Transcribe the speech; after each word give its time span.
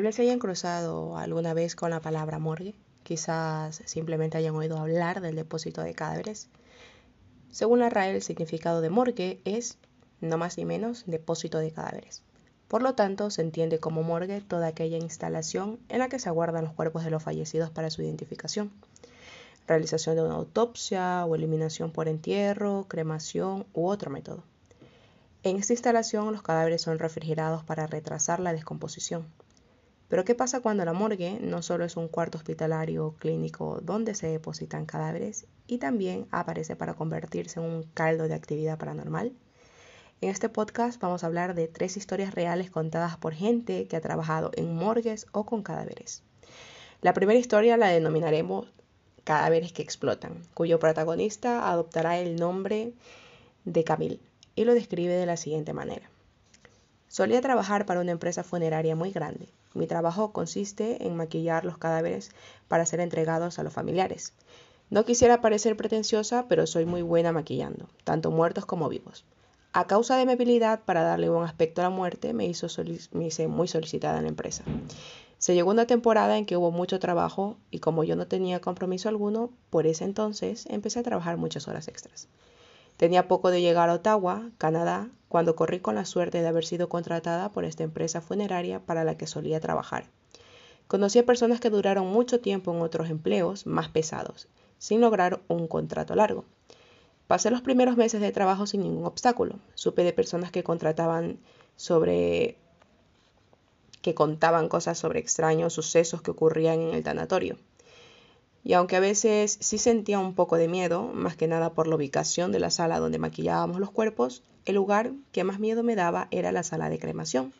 Tal 0.00 0.06
vez 0.06 0.14
se 0.14 0.22
hayan 0.22 0.38
cruzado 0.38 1.18
alguna 1.18 1.52
vez 1.52 1.76
con 1.76 1.90
la 1.90 2.00
palabra 2.00 2.38
morgue, 2.38 2.74
quizás 3.02 3.82
simplemente 3.84 4.38
hayan 4.38 4.56
oído 4.56 4.78
hablar 4.78 5.20
del 5.20 5.36
depósito 5.36 5.82
de 5.82 5.92
cadáveres. 5.92 6.48
Según 7.50 7.80
la 7.80 7.90
RAE, 7.90 8.14
el 8.14 8.22
significado 8.22 8.80
de 8.80 8.88
morgue 8.88 9.42
es, 9.44 9.76
no 10.22 10.38
más 10.38 10.56
ni 10.56 10.64
menos, 10.64 11.04
depósito 11.06 11.58
de 11.58 11.70
cadáveres. 11.70 12.22
Por 12.66 12.80
lo 12.80 12.94
tanto, 12.94 13.28
se 13.28 13.42
entiende 13.42 13.78
como 13.78 14.02
morgue 14.02 14.40
toda 14.40 14.68
aquella 14.68 14.96
instalación 14.96 15.78
en 15.90 15.98
la 15.98 16.08
que 16.08 16.18
se 16.18 16.30
aguardan 16.30 16.64
los 16.64 16.72
cuerpos 16.72 17.04
de 17.04 17.10
los 17.10 17.22
fallecidos 17.22 17.68
para 17.68 17.90
su 17.90 18.00
identificación, 18.00 18.72
realización 19.66 20.16
de 20.16 20.22
una 20.22 20.36
autopsia 20.36 21.26
o 21.26 21.34
eliminación 21.34 21.92
por 21.92 22.08
entierro, 22.08 22.86
cremación 22.88 23.66
u 23.74 23.86
otro 23.86 24.10
método. 24.10 24.44
En 25.42 25.58
esta 25.58 25.74
instalación 25.74 26.32
los 26.32 26.40
cadáveres 26.40 26.80
son 26.80 26.98
refrigerados 26.98 27.64
para 27.64 27.86
retrasar 27.86 28.40
la 28.40 28.54
descomposición. 28.54 29.26
Pero 30.10 30.24
¿qué 30.24 30.34
pasa 30.34 30.60
cuando 30.60 30.84
la 30.84 30.92
morgue 30.92 31.38
no 31.40 31.62
solo 31.62 31.84
es 31.84 31.96
un 31.96 32.08
cuarto 32.08 32.36
hospitalario 32.36 33.14
clínico 33.20 33.78
donde 33.80 34.16
se 34.16 34.26
depositan 34.26 34.84
cadáveres 34.84 35.46
y 35.68 35.78
también 35.78 36.26
aparece 36.32 36.74
para 36.74 36.94
convertirse 36.94 37.60
en 37.60 37.66
un 37.66 37.84
caldo 37.94 38.26
de 38.26 38.34
actividad 38.34 38.76
paranormal? 38.76 39.32
En 40.20 40.28
este 40.28 40.48
podcast 40.48 41.00
vamos 41.00 41.22
a 41.22 41.28
hablar 41.28 41.54
de 41.54 41.68
tres 41.68 41.96
historias 41.96 42.34
reales 42.34 42.72
contadas 42.72 43.16
por 43.18 43.34
gente 43.34 43.86
que 43.86 43.96
ha 43.96 44.00
trabajado 44.00 44.50
en 44.56 44.74
morgues 44.74 45.28
o 45.30 45.46
con 45.46 45.62
cadáveres. 45.62 46.24
La 47.02 47.14
primera 47.14 47.38
historia 47.38 47.76
la 47.76 47.86
denominaremos 47.86 48.66
Cadáveres 49.22 49.72
que 49.72 49.82
explotan, 49.82 50.42
cuyo 50.54 50.80
protagonista 50.80 51.70
adoptará 51.70 52.18
el 52.18 52.34
nombre 52.34 52.94
de 53.64 53.84
Camille 53.84 54.18
y 54.56 54.64
lo 54.64 54.74
describe 54.74 55.12
de 55.12 55.26
la 55.26 55.36
siguiente 55.36 55.72
manera. 55.72 56.10
Solía 57.06 57.40
trabajar 57.40 57.86
para 57.86 58.00
una 58.00 58.10
empresa 58.10 58.42
funeraria 58.42 58.96
muy 58.96 59.12
grande. 59.12 59.46
Mi 59.74 59.86
trabajo 59.86 60.32
consiste 60.32 61.06
en 61.06 61.16
maquillar 61.16 61.64
los 61.64 61.78
cadáveres 61.78 62.30
para 62.68 62.86
ser 62.86 63.00
entregados 63.00 63.58
a 63.58 63.62
los 63.62 63.72
familiares. 63.72 64.34
No 64.90 65.04
quisiera 65.04 65.40
parecer 65.40 65.76
pretenciosa, 65.76 66.46
pero 66.48 66.66
soy 66.66 66.84
muy 66.84 67.02
buena 67.02 67.30
maquillando, 67.30 67.88
tanto 68.02 68.32
muertos 68.32 68.66
como 68.66 68.88
vivos. 68.88 69.24
A 69.72 69.86
causa 69.86 70.16
de 70.16 70.26
mi 70.26 70.32
habilidad 70.32 70.80
para 70.84 71.04
darle 71.04 71.28
buen 71.28 71.44
aspecto 71.44 71.80
a 71.80 71.84
la 71.84 71.90
muerte, 71.90 72.32
me, 72.32 72.46
hizo 72.46 72.66
me 73.12 73.26
hice 73.26 73.46
muy 73.46 73.68
solicitada 73.68 74.18
en 74.18 74.24
la 74.24 74.30
empresa. 74.30 74.64
Se 75.38 75.54
llegó 75.54 75.70
una 75.70 75.86
temporada 75.86 76.36
en 76.36 76.44
que 76.44 76.56
hubo 76.56 76.72
mucho 76.72 76.98
trabajo 76.98 77.56
y 77.70 77.78
como 77.78 78.02
yo 78.02 78.16
no 78.16 78.26
tenía 78.26 78.60
compromiso 78.60 79.08
alguno, 79.08 79.50
por 79.70 79.86
ese 79.86 80.02
entonces 80.04 80.66
empecé 80.68 80.98
a 80.98 81.04
trabajar 81.04 81.36
muchas 81.36 81.68
horas 81.68 81.86
extras. 81.86 82.28
Tenía 83.00 83.28
poco 83.28 83.50
de 83.50 83.62
llegar 83.62 83.88
a 83.88 83.94
Ottawa, 83.94 84.50
Canadá, 84.58 85.08
cuando 85.30 85.56
corrí 85.56 85.80
con 85.80 85.94
la 85.94 86.04
suerte 86.04 86.42
de 86.42 86.48
haber 86.48 86.66
sido 86.66 86.90
contratada 86.90 87.50
por 87.50 87.64
esta 87.64 87.82
empresa 87.82 88.20
funeraria 88.20 88.80
para 88.84 89.04
la 89.04 89.16
que 89.16 89.26
solía 89.26 89.58
trabajar. 89.58 90.04
Conocí 90.86 91.18
a 91.18 91.24
personas 91.24 91.60
que 91.60 91.70
duraron 91.70 92.08
mucho 92.08 92.40
tiempo 92.40 92.74
en 92.74 92.82
otros 92.82 93.08
empleos 93.08 93.66
más 93.66 93.88
pesados, 93.88 94.48
sin 94.76 95.00
lograr 95.00 95.40
un 95.48 95.66
contrato 95.66 96.14
largo. 96.14 96.44
Pasé 97.26 97.50
los 97.50 97.62
primeros 97.62 97.96
meses 97.96 98.20
de 98.20 98.32
trabajo 98.32 98.66
sin 98.66 98.82
ningún 98.82 99.06
obstáculo. 99.06 99.60
Supe 99.74 100.04
de 100.04 100.12
personas 100.12 100.50
que 100.50 100.62
contrataban 100.62 101.38
sobre 101.76 102.58
que 104.02 104.14
contaban 104.14 104.68
cosas 104.68 104.98
sobre 104.98 105.20
extraños 105.20 105.72
sucesos 105.72 106.20
que 106.20 106.32
ocurrían 106.32 106.80
en 106.80 106.94
el 106.96 107.02
tanatorio 107.02 107.56
y 108.62 108.74
aunque 108.74 108.96
a 108.96 109.00
veces 109.00 109.56
sí 109.60 109.78
sentía 109.78 110.18
un 110.18 110.34
poco 110.34 110.56
de 110.56 110.68
miedo, 110.68 111.10
más 111.14 111.36
que 111.36 111.48
nada 111.48 111.72
por 111.72 111.86
la 111.86 111.96
ubicación 111.96 112.52
de 112.52 112.60
la 112.60 112.70
sala 112.70 112.98
donde 112.98 113.18
maquillábamos 113.18 113.80
los 113.80 113.90
cuerpos, 113.90 114.42
el 114.66 114.74
lugar 114.74 115.12
que 115.32 115.44
más 115.44 115.58
miedo 115.58 115.82
me 115.82 115.96
daba 115.96 116.28
era 116.30 116.52
la 116.52 116.62
sala 116.62 116.90
de 116.90 116.98
cremación. 116.98 117.52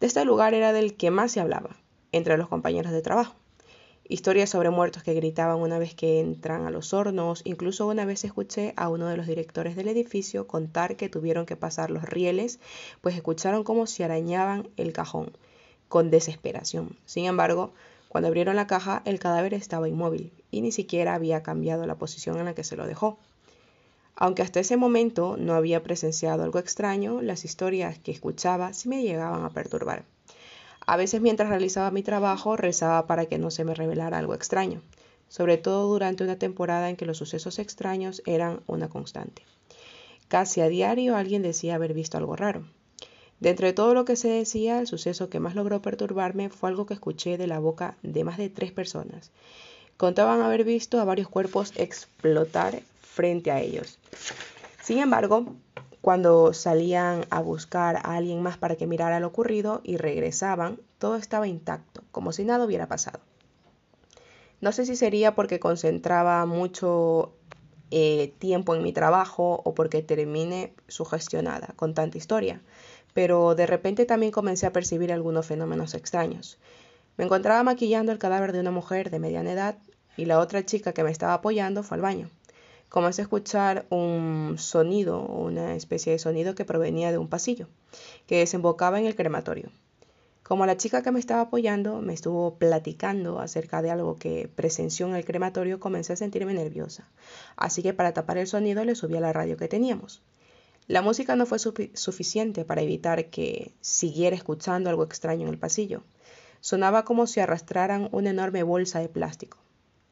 De 0.00 0.06
este 0.06 0.24
lugar 0.24 0.54
era 0.54 0.72
del 0.72 0.94
que 0.94 1.10
más 1.10 1.32
se 1.32 1.40
hablaba, 1.40 1.76
entre 2.12 2.36
los 2.36 2.48
compañeros 2.48 2.92
de 2.92 3.02
trabajo. 3.02 3.34
Historias 4.10 4.48
sobre 4.48 4.70
muertos 4.70 5.02
que 5.02 5.12
gritaban 5.12 5.58
una 5.58 5.78
vez 5.78 5.94
que 5.94 6.18
entran 6.20 6.66
a 6.66 6.70
los 6.70 6.94
hornos, 6.94 7.42
incluso 7.44 7.86
una 7.86 8.06
vez 8.06 8.24
escuché 8.24 8.72
a 8.76 8.88
uno 8.88 9.06
de 9.06 9.18
los 9.18 9.26
directores 9.26 9.76
del 9.76 9.88
edificio 9.88 10.46
contar 10.46 10.96
que 10.96 11.10
tuvieron 11.10 11.44
que 11.44 11.56
pasar 11.56 11.90
los 11.90 12.04
rieles, 12.04 12.58
pues 13.02 13.14
escucharon 13.14 13.64
cómo 13.64 13.86
se 13.86 14.04
arañaban 14.04 14.70
el 14.78 14.94
cajón, 14.94 15.36
con 15.88 16.10
desesperación. 16.10 16.96
Sin 17.04 17.26
embargo, 17.26 17.74
cuando 18.08 18.28
abrieron 18.28 18.56
la 18.56 18.66
caja, 18.66 19.02
el 19.04 19.18
cadáver 19.18 19.54
estaba 19.54 19.88
inmóvil 19.88 20.32
y 20.50 20.62
ni 20.62 20.72
siquiera 20.72 21.14
había 21.14 21.42
cambiado 21.42 21.86
la 21.86 21.96
posición 21.96 22.38
en 22.38 22.46
la 22.46 22.54
que 22.54 22.64
se 22.64 22.76
lo 22.76 22.86
dejó. 22.86 23.18
Aunque 24.16 24.42
hasta 24.42 24.60
ese 24.60 24.76
momento 24.76 25.36
no 25.36 25.54
había 25.54 25.82
presenciado 25.82 26.42
algo 26.42 26.58
extraño, 26.58 27.22
las 27.22 27.44
historias 27.44 27.98
que 27.98 28.10
escuchaba 28.10 28.72
sí 28.72 28.88
me 28.88 29.02
llegaban 29.02 29.44
a 29.44 29.50
perturbar. 29.50 30.04
A 30.86 30.96
veces 30.96 31.20
mientras 31.20 31.50
realizaba 31.50 31.90
mi 31.90 32.02
trabajo 32.02 32.56
rezaba 32.56 33.06
para 33.06 33.26
que 33.26 33.38
no 33.38 33.50
se 33.50 33.64
me 33.64 33.74
revelara 33.74 34.18
algo 34.18 34.34
extraño, 34.34 34.82
sobre 35.28 35.58
todo 35.58 35.86
durante 35.86 36.24
una 36.24 36.38
temporada 36.38 36.88
en 36.88 36.96
que 36.96 37.06
los 37.06 37.18
sucesos 37.18 37.58
extraños 37.58 38.22
eran 38.24 38.62
una 38.66 38.88
constante. 38.88 39.42
Casi 40.28 40.62
a 40.62 40.68
diario 40.68 41.14
alguien 41.14 41.42
decía 41.42 41.74
haber 41.74 41.94
visto 41.94 42.18
algo 42.18 42.36
raro. 42.36 42.64
De 43.40 43.50
entre 43.50 43.72
todo 43.72 43.94
lo 43.94 44.04
que 44.04 44.16
se 44.16 44.28
decía, 44.28 44.80
el 44.80 44.86
suceso 44.86 45.28
que 45.28 45.40
más 45.40 45.54
logró 45.54 45.80
perturbarme 45.80 46.48
fue 46.48 46.70
algo 46.70 46.86
que 46.86 46.94
escuché 46.94 47.38
de 47.38 47.46
la 47.46 47.60
boca 47.60 47.96
de 48.02 48.24
más 48.24 48.36
de 48.36 48.48
tres 48.48 48.72
personas. 48.72 49.30
Contaban 49.96 50.40
haber 50.40 50.64
visto 50.64 51.00
a 51.00 51.04
varios 51.04 51.28
cuerpos 51.28 51.72
explotar 51.76 52.80
frente 53.00 53.50
a 53.50 53.60
ellos. 53.60 53.98
Sin 54.82 54.98
embargo, 54.98 55.54
cuando 56.00 56.52
salían 56.52 57.26
a 57.30 57.40
buscar 57.40 57.96
a 57.96 58.16
alguien 58.16 58.42
más 58.42 58.56
para 58.56 58.76
que 58.76 58.86
mirara 58.86 59.20
lo 59.20 59.26
ocurrido 59.28 59.80
y 59.84 59.96
regresaban, 59.96 60.80
todo 60.98 61.16
estaba 61.16 61.48
intacto, 61.48 62.02
como 62.12 62.32
si 62.32 62.44
nada 62.44 62.64
hubiera 62.64 62.86
pasado. 62.86 63.20
No 64.60 64.72
sé 64.72 64.86
si 64.86 64.96
sería 64.96 65.34
porque 65.34 65.60
concentraba 65.60 66.44
mucho 66.46 67.32
eh, 67.90 68.32
tiempo 68.38 68.74
en 68.74 68.82
mi 68.82 68.92
trabajo 68.92 69.62
o 69.64 69.74
porque 69.74 70.02
termine 70.02 70.72
sugestionada 70.88 71.74
con 71.76 71.94
tanta 71.94 72.18
historia, 72.18 72.60
pero 73.18 73.56
de 73.56 73.66
repente 73.66 74.06
también 74.06 74.30
comencé 74.30 74.64
a 74.64 74.72
percibir 74.72 75.12
algunos 75.12 75.44
fenómenos 75.44 75.94
extraños. 75.94 76.56
Me 77.16 77.24
encontraba 77.24 77.64
maquillando 77.64 78.12
el 78.12 78.20
cadáver 78.20 78.52
de 78.52 78.60
una 78.60 78.70
mujer 78.70 79.10
de 79.10 79.18
mediana 79.18 79.50
edad 79.50 79.76
y 80.16 80.26
la 80.26 80.38
otra 80.38 80.64
chica 80.64 80.92
que 80.92 81.02
me 81.02 81.10
estaba 81.10 81.34
apoyando 81.34 81.82
fue 81.82 81.96
al 81.96 82.02
baño. 82.02 82.30
Comencé 82.88 83.22
a 83.22 83.24
escuchar 83.24 83.86
un 83.90 84.54
sonido, 84.56 85.20
una 85.20 85.74
especie 85.74 86.12
de 86.12 86.20
sonido 86.20 86.54
que 86.54 86.64
provenía 86.64 87.10
de 87.10 87.18
un 87.18 87.26
pasillo, 87.26 87.66
que 88.28 88.38
desembocaba 88.38 89.00
en 89.00 89.06
el 89.06 89.16
crematorio. 89.16 89.72
Como 90.44 90.64
la 90.64 90.76
chica 90.76 91.02
que 91.02 91.10
me 91.10 91.18
estaba 91.18 91.40
apoyando 91.40 92.00
me 92.00 92.14
estuvo 92.14 92.54
platicando 92.54 93.40
acerca 93.40 93.82
de 93.82 93.90
algo 93.90 94.14
que 94.14 94.48
presenció 94.54 95.08
en 95.08 95.16
el 95.16 95.24
crematorio, 95.24 95.80
comencé 95.80 96.12
a 96.12 96.16
sentirme 96.16 96.54
nerviosa. 96.54 97.08
Así 97.56 97.82
que 97.82 97.94
para 97.94 98.14
tapar 98.14 98.38
el 98.38 98.46
sonido 98.46 98.84
le 98.84 98.94
subí 98.94 99.16
a 99.16 99.20
la 99.20 99.32
radio 99.32 99.56
que 99.56 99.66
teníamos. 99.66 100.22
La 100.88 101.02
música 101.02 101.36
no 101.36 101.44
fue 101.44 101.58
suficiente 101.58 102.64
para 102.64 102.80
evitar 102.80 103.26
que 103.26 103.74
siguiera 103.82 104.34
escuchando 104.34 104.88
algo 104.88 105.04
extraño 105.04 105.42
en 105.42 105.52
el 105.52 105.58
pasillo. 105.58 106.02
Sonaba 106.62 107.04
como 107.04 107.26
si 107.26 107.40
arrastraran 107.40 108.08
una 108.10 108.30
enorme 108.30 108.62
bolsa 108.62 108.98
de 108.98 109.10
plástico. 109.10 109.58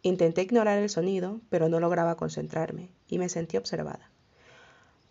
Intenté 0.03 0.42
ignorar 0.42 0.76
el 0.76 0.91
sonido, 0.91 1.41
pero 1.48 1.70
no 1.70 1.81
lograba 1.81 2.19
concentrarme, 2.19 2.91
y 3.09 3.16
me 3.19 3.31
sentí 3.31 3.56
observada. 3.56 4.10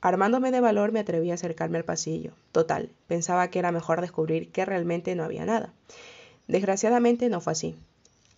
Armándome 0.01 0.51
de 0.51 0.61
valor 0.61 0.91
me 0.91 0.99
atreví 0.99 1.31
a 1.31 1.33
acercarme 1.33 1.79
al 1.79 1.83
pasillo. 1.83 2.33
Total, 2.51 2.91
pensaba 3.07 3.47
que 3.49 3.57
era 3.57 3.71
mejor 3.71 4.01
descubrir 4.01 4.51
que 4.51 4.65
realmente 4.65 5.15
no 5.15 5.23
había 5.23 5.45
nada. 5.45 5.73
Desgraciadamente 6.47 7.27
no 7.27 7.41
fue 7.41 7.53
así. 7.53 7.75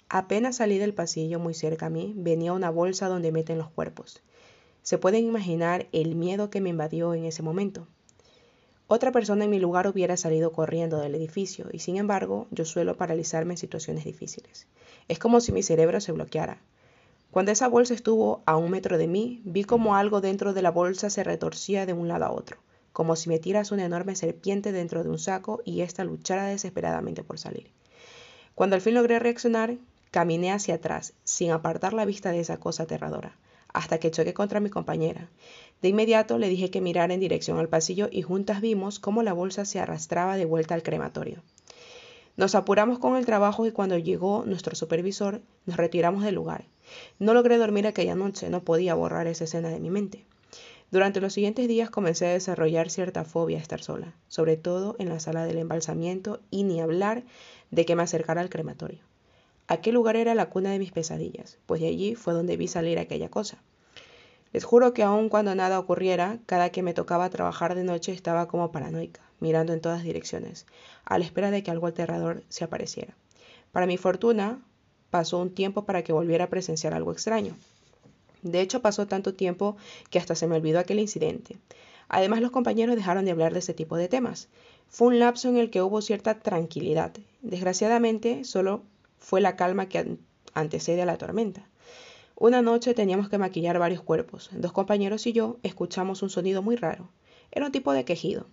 Apenas 0.07 0.55
salí 0.55 0.77
del 0.77 0.93
pasillo 0.93 1.39
muy 1.39 1.53
cerca 1.53 1.87
a 1.87 1.89
mí, 1.89 2.13
venía 2.15 2.53
una 2.53 2.69
bolsa 2.69 3.09
donde 3.09 3.33
meten 3.33 3.57
los 3.57 3.69
cuerpos. 3.69 4.21
Se 4.87 4.97
pueden 4.97 5.25
imaginar 5.25 5.87
el 5.91 6.15
miedo 6.15 6.49
que 6.49 6.61
me 6.61 6.69
invadió 6.69 7.13
en 7.13 7.25
ese 7.25 7.43
momento. 7.43 7.89
Otra 8.87 9.11
persona 9.11 9.43
en 9.43 9.49
mi 9.49 9.59
lugar 9.59 9.85
hubiera 9.85 10.15
salido 10.15 10.53
corriendo 10.53 10.97
del 10.99 11.13
edificio 11.13 11.67
y 11.73 11.79
sin 11.79 11.97
embargo 11.97 12.47
yo 12.51 12.63
suelo 12.63 12.95
paralizarme 12.95 13.55
en 13.55 13.57
situaciones 13.57 14.05
difíciles. 14.05 14.65
Es 15.09 15.19
como 15.19 15.41
si 15.41 15.51
mi 15.51 15.61
cerebro 15.61 15.99
se 15.99 16.13
bloqueara. 16.13 16.61
Cuando 17.31 17.51
esa 17.51 17.67
bolsa 17.67 17.95
estuvo 17.95 18.43
a 18.45 18.55
un 18.55 18.71
metro 18.71 18.97
de 18.97 19.07
mí, 19.07 19.41
vi 19.43 19.65
como 19.65 19.97
algo 19.97 20.21
dentro 20.21 20.53
de 20.53 20.61
la 20.61 20.71
bolsa 20.71 21.09
se 21.09 21.25
retorcía 21.25 21.85
de 21.85 21.91
un 21.91 22.07
lado 22.07 22.23
a 22.23 22.31
otro, 22.31 22.55
como 22.93 23.17
si 23.17 23.27
me 23.27 23.39
tiras 23.39 23.73
una 23.73 23.83
enorme 23.83 24.15
serpiente 24.15 24.71
dentro 24.71 25.03
de 25.03 25.09
un 25.09 25.19
saco 25.19 25.61
y 25.65 25.81
ésta 25.81 26.05
luchara 26.05 26.45
desesperadamente 26.45 27.25
por 27.25 27.39
salir. 27.39 27.71
Cuando 28.55 28.77
al 28.77 28.81
fin 28.81 28.93
logré 28.93 29.19
reaccionar, 29.19 29.75
caminé 30.11 30.53
hacia 30.53 30.75
atrás, 30.75 31.11
sin 31.25 31.51
apartar 31.51 31.91
la 31.91 32.05
vista 32.05 32.31
de 32.31 32.39
esa 32.39 32.55
cosa 32.55 32.83
aterradora 32.83 33.35
hasta 33.77 33.99
que 33.99 34.09
choqué 34.09 34.33
contra 34.33 34.59
mi 34.59 34.71
compañera. 34.71 35.29
De 35.83 35.89
inmediato 35.89 36.39
le 36.39 36.49
dije 36.49 36.71
que 36.71 36.81
mirara 36.81 37.13
en 37.13 37.19
dirección 37.19 37.59
al 37.59 37.69
pasillo 37.69 38.09
y 38.11 38.23
juntas 38.23 38.59
vimos 38.59 38.99
cómo 38.99 39.21
la 39.21 39.33
bolsa 39.33 39.65
se 39.65 39.79
arrastraba 39.79 40.35
de 40.35 40.45
vuelta 40.45 40.73
al 40.73 40.81
crematorio. 40.81 41.43
Nos 42.37 42.55
apuramos 42.55 42.97
con 42.97 43.15
el 43.17 43.27
trabajo 43.27 43.67
y 43.67 43.71
cuando 43.71 43.97
llegó 43.99 44.43
nuestro 44.47 44.75
supervisor 44.75 45.41
nos 45.67 45.77
retiramos 45.77 46.23
del 46.23 46.33
lugar. 46.33 46.65
No 47.19 47.35
logré 47.35 47.57
dormir 47.57 47.85
aquella 47.85 48.15
noche, 48.15 48.49
no 48.49 48.63
podía 48.63 48.95
borrar 48.95 49.27
esa 49.27 49.43
escena 49.43 49.69
de 49.69 49.79
mi 49.79 49.91
mente. 49.91 50.25
Durante 50.89 51.21
los 51.21 51.33
siguientes 51.33 51.67
días 51.67 51.91
comencé 51.91 52.25
a 52.25 52.33
desarrollar 52.33 52.89
cierta 52.89 53.25
fobia 53.25 53.59
a 53.59 53.61
estar 53.61 53.83
sola, 53.83 54.15
sobre 54.27 54.57
todo 54.57 54.95
en 54.97 55.09
la 55.09 55.19
sala 55.19 55.45
del 55.45 55.59
embalsamiento 55.59 56.39
y 56.49 56.63
ni 56.63 56.81
hablar 56.81 57.23
de 57.69 57.85
que 57.85 57.95
me 57.95 58.01
acercara 58.01 58.41
al 58.41 58.49
crematorio. 58.49 59.03
Aquel 59.67 59.95
lugar 59.95 60.15
era 60.15 60.33
la 60.33 60.49
cuna 60.49 60.71
de 60.71 60.79
mis 60.79 60.91
pesadillas, 60.91 61.57
pues 61.65 61.81
de 61.81 61.87
allí 61.87 62.15
fue 62.15 62.33
donde 62.33 62.55
vi 62.55 62.67
salir 62.67 62.99
aquella 62.99 63.29
cosa. 63.29 63.57
Les 64.53 64.63
juro 64.63 64.93
que 64.93 65.03
aun 65.03 65.27
cuando 65.27 65.55
nada 65.55 65.77
ocurriera, 65.77 66.39
cada 66.45 66.69
que 66.69 66.81
me 66.81 66.93
tocaba 66.93 67.29
trabajar 67.29 67.75
de 67.75 67.83
noche 67.83 68.13
estaba 68.13 68.47
como 68.47 68.71
paranoica, 68.71 69.21
mirando 69.41 69.73
en 69.73 69.81
todas 69.81 70.03
direcciones, 70.03 70.65
a 71.03 71.19
la 71.19 71.25
espera 71.25 71.51
de 71.51 71.63
que 71.63 71.71
algo 71.71 71.87
aterrador 71.87 72.43
se 72.47 72.63
apareciera. 72.63 73.13
Para 73.73 73.87
mi 73.87 73.97
fortuna, 73.97 74.61
pasó 75.09 75.39
un 75.39 75.53
tiempo 75.53 75.83
para 75.83 76.01
que 76.01 76.13
volviera 76.13 76.45
a 76.45 76.49
presenciar 76.49 76.93
algo 76.93 77.11
extraño. 77.11 77.55
De 78.43 78.61
hecho, 78.61 78.81
pasó 78.81 79.05
tanto 79.05 79.33
tiempo 79.33 79.75
que 80.09 80.19
hasta 80.19 80.35
se 80.35 80.47
me 80.47 80.55
olvidó 80.55 80.79
aquel 80.79 80.99
incidente. 80.99 81.57
Además, 82.07 82.39
los 82.39 82.51
compañeros 82.51 82.95
dejaron 82.95 83.25
de 83.25 83.31
hablar 83.31 83.51
de 83.51 83.59
ese 83.59 83.73
tipo 83.73 83.97
de 83.97 84.07
temas. 84.07 84.47
Fue 84.87 85.07
un 85.07 85.19
lapso 85.19 85.49
en 85.49 85.57
el 85.57 85.69
que 85.69 85.81
hubo 85.81 86.01
cierta 86.01 86.39
tranquilidad. 86.39 87.11
Desgraciadamente, 87.41 88.45
solo 88.45 88.83
fue 89.19 89.41
la 89.41 89.55
calma 89.55 89.89
que 89.89 90.17
antecede 90.53 91.01
a 91.01 91.05
la 91.05 91.17
tormenta. 91.17 91.67
Una 92.35 92.61
noche 92.61 92.93
teníamos 92.93 93.29
que 93.29 93.37
maquillar 93.37 93.79
varios 93.79 94.01
cuerpos. 94.01 94.49
Dos 94.51 94.71
compañeros 94.71 95.25
y 95.25 95.33
yo 95.33 95.57
escuchamos 95.63 96.21
un 96.21 96.29
sonido 96.29 96.61
muy 96.61 96.75
raro. 96.75 97.09
Era 97.51 97.65
un 97.65 97.71
tipo 97.71 97.93
de 97.93 98.05
quejido, 98.05 98.47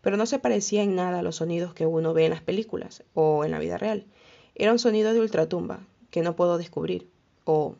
pero 0.00 0.16
no 0.16 0.26
se 0.26 0.38
parecía 0.38 0.82
en 0.82 0.96
nada 0.96 1.20
a 1.20 1.22
los 1.22 1.36
sonidos 1.36 1.74
que 1.74 1.86
uno 1.86 2.12
ve 2.12 2.24
en 2.24 2.30
las 2.30 2.42
películas 2.42 3.04
o 3.14 3.44
en 3.44 3.52
la 3.52 3.58
vida 3.58 3.78
real. 3.78 4.06
Era 4.54 4.72
un 4.72 4.78
sonido 4.78 5.12
de 5.12 5.20
ultratumba 5.20 5.80
que 6.10 6.22
no 6.22 6.34
puedo 6.34 6.58
descubrir, 6.58 7.08
o 7.44 7.76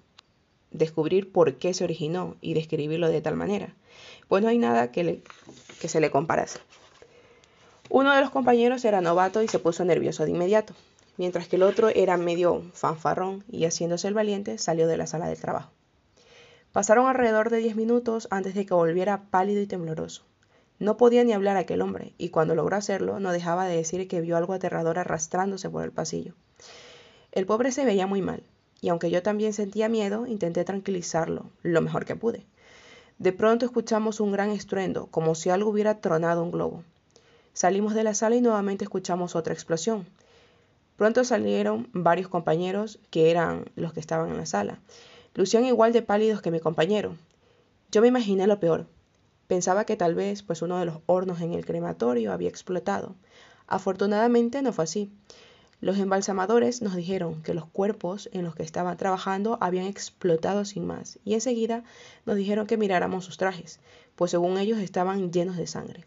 descubrir 0.71 1.32
por 1.32 1.56
qué 1.56 1.75
se 1.75 1.85
originó 1.85 2.37
y 2.41 2.55
describirlo 2.55 3.09
de 3.09 3.21
tal 3.21 3.37
manera, 3.37 3.75
pues 4.29 4.43
no 4.43 4.49
hay 4.49 4.59
nada 4.59 4.93
que, 4.93 5.05
le, 5.05 5.23
que 5.81 5.88
se 5.88 6.00
le 6.00 6.11
comparase. 6.11 6.61
Uno 7.88 8.15
de 8.15 8.21
los 8.21 8.31
compañeros 8.31 8.85
era 8.85 9.00
novato 9.00 9.43
y 9.43 9.49
se 9.49 9.59
puso 9.59 9.85
nervioso 9.85 10.25
de 10.25 10.31
inmediato, 10.31 10.75
mientras 11.16 11.48
que 11.48 11.56
el 11.56 11.62
otro 11.62 11.88
era 11.88 12.16
medio 12.16 12.62
fanfarrón 12.72 13.44
y 13.48 13.64
haciéndose 13.64 14.08
el 14.08 14.14
valiente 14.14 14.58
salió 14.58 14.86
de 14.86 14.96
la 14.96 15.06
sala 15.06 15.28
de 15.28 15.36
trabajo. 15.36 15.70
Pasaron 16.72 17.06
alrededor 17.06 17.50
de 17.50 17.58
diez 17.58 17.76
minutos 17.76 18.28
antes 18.30 18.54
de 18.54 18.64
que 18.64 18.74
volviera 18.74 19.24
pálido 19.30 19.60
y 19.60 19.66
tembloroso. 19.66 20.22
No 20.78 20.96
podía 20.96 21.24
ni 21.24 21.32
hablar 21.32 21.56
aquel 21.56 21.82
hombre, 21.82 22.14
y 22.16 22.30
cuando 22.30 22.54
logró 22.54 22.76
hacerlo 22.76 23.20
no 23.20 23.32
dejaba 23.32 23.66
de 23.66 23.76
decir 23.76 24.08
que 24.08 24.20
vio 24.20 24.36
algo 24.36 24.54
aterrador 24.54 24.98
arrastrándose 24.98 25.68
por 25.68 25.84
el 25.84 25.92
pasillo. 25.92 26.34
El 27.32 27.44
pobre 27.44 27.70
se 27.70 27.84
veía 27.84 28.06
muy 28.06 28.22
mal, 28.22 28.42
y 28.80 28.88
aunque 28.88 29.10
yo 29.10 29.22
también 29.22 29.52
sentía 29.52 29.88
miedo, 29.88 30.26
intenté 30.26 30.64
tranquilizarlo 30.64 31.50
lo 31.62 31.80
mejor 31.82 32.04
que 32.04 32.16
pude. 32.16 32.46
De 33.18 33.32
pronto 33.32 33.66
escuchamos 33.66 34.20
un 34.20 34.32
gran 34.32 34.50
estruendo, 34.50 35.06
como 35.08 35.34
si 35.34 35.50
algo 35.50 35.68
hubiera 35.68 36.00
tronado 36.00 36.42
un 36.42 36.50
globo. 36.50 36.82
Salimos 37.52 37.94
de 37.94 38.04
la 38.04 38.14
sala 38.14 38.36
y 38.36 38.40
nuevamente 38.40 38.84
escuchamos 38.84 39.36
otra 39.36 39.52
explosión. 39.52 40.06
Pronto 41.00 41.25
salieron 41.25 41.88
varios 41.94 42.29
compañeros, 42.29 42.99
que 43.08 43.31
eran 43.31 43.70
los 43.75 43.94
que 43.94 44.00
estaban 44.00 44.29
en 44.29 44.37
la 44.37 44.44
sala. 44.44 44.81
Lucían 45.32 45.64
igual 45.64 45.94
de 45.94 46.02
pálidos 46.02 46.43
que 46.43 46.50
mi 46.50 46.61
compañero. 46.61 47.17
Yo 47.91 48.02
me 48.02 48.08
imaginé 48.08 48.47
lo 48.47 48.61
peor. 48.61 48.87
Pensaba 49.47 49.87
que 49.87 49.97
tal 49.97 50.14
vez, 50.14 50.43
pues 50.43 50.61
uno 50.61 50.79
de 50.79 50.85
los 50.85 50.99
hornos 51.06 51.41
en 51.41 51.55
el 51.55 51.64
crematorio 51.64 52.35
había 52.35 52.50
explotado. 52.50 53.14
Afortunadamente 53.67 54.61
no 54.61 54.75
fue 54.75 54.85
así. 54.85 55.11
Los 55.81 55.97
embalsamadores 55.97 56.82
nos 56.82 56.94
dijeron 56.94 57.41
que 57.41 57.55
los 57.55 57.64
cuerpos 57.64 58.29
en 58.35 58.44
los 58.44 58.55
que 58.55 58.62
estaban 58.62 58.99
trabajando 58.99 59.56
habían 59.62 59.87
explotado 59.87 60.67
sin 60.67 60.87
más 60.87 61.19
y 61.25 61.32
enseguida 61.32 61.82
nos 62.26 62.37
dijeron 62.37 62.67
que 62.67 62.76
miráramos 62.76 63.25
sus 63.25 63.38
trajes, 63.38 63.81
pues 64.17 64.32
según 64.32 64.58
ellos 64.58 64.79
estaban 64.79 65.32
llenos 65.32 65.56
de 65.56 65.67
sangre. 65.67 66.05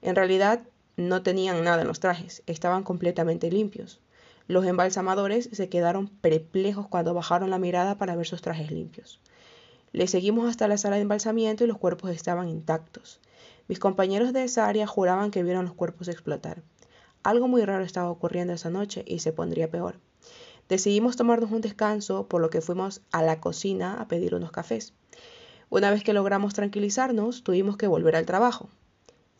En 0.00 0.16
realidad 0.16 0.62
no 0.96 1.22
tenían 1.22 1.64
nada 1.64 1.82
en 1.82 1.88
los 1.88 2.00
trajes, 2.00 2.42
estaban 2.46 2.82
completamente 2.82 3.50
limpios. 3.50 4.00
Los 4.48 4.66
embalsamadores 4.66 5.48
se 5.52 5.68
quedaron 5.68 6.08
perplejos 6.08 6.88
cuando 6.88 7.14
bajaron 7.14 7.50
la 7.50 7.58
mirada 7.58 7.96
para 7.96 8.16
ver 8.16 8.26
sus 8.26 8.42
trajes 8.42 8.70
limpios. 8.70 9.20
Les 9.92 10.10
seguimos 10.10 10.48
hasta 10.48 10.68
la 10.68 10.78
sala 10.78 10.96
de 10.96 11.02
embalsamiento 11.02 11.64
y 11.64 11.66
los 11.66 11.78
cuerpos 11.78 12.10
estaban 12.10 12.48
intactos. 12.48 13.20
Mis 13.68 13.78
compañeros 13.78 14.32
de 14.32 14.44
esa 14.44 14.66
área 14.66 14.86
juraban 14.86 15.30
que 15.30 15.42
vieron 15.42 15.64
los 15.64 15.74
cuerpos 15.74 16.08
explotar. 16.08 16.62
Algo 17.22 17.46
muy 17.46 17.64
raro 17.64 17.84
estaba 17.84 18.10
ocurriendo 18.10 18.52
esa 18.52 18.70
noche 18.70 19.04
y 19.06 19.20
se 19.20 19.32
pondría 19.32 19.70
peor. 19.70 20.00
Decidimos 20.68 21.16
tomarnos 21.16 21.52
un 21.52 21.60
descanso, 21.60 22.26
por 22.26 22.40
lo 22.40 22.50
que 22.50 22.60
fuimos 22.60 23.02
a 23.12 23.22
la 23.22 23.40
cocina 23.40 24.00
a 24.00 24.08
pedir 24.08 24.34
unos 24.34 24.50
cafés. 24.50 24.94
Una 25.70 25.90
vez 25.90 26.02
que 26.04 26.12
logramos 26.12 26.54
tranquilizarnos, 26.54 27.44
tuvimos 27.44 27.76
que 27.76 27.86
volver 27.86 28.16
al 28.16 28.26
trabajo. 28.26 28.68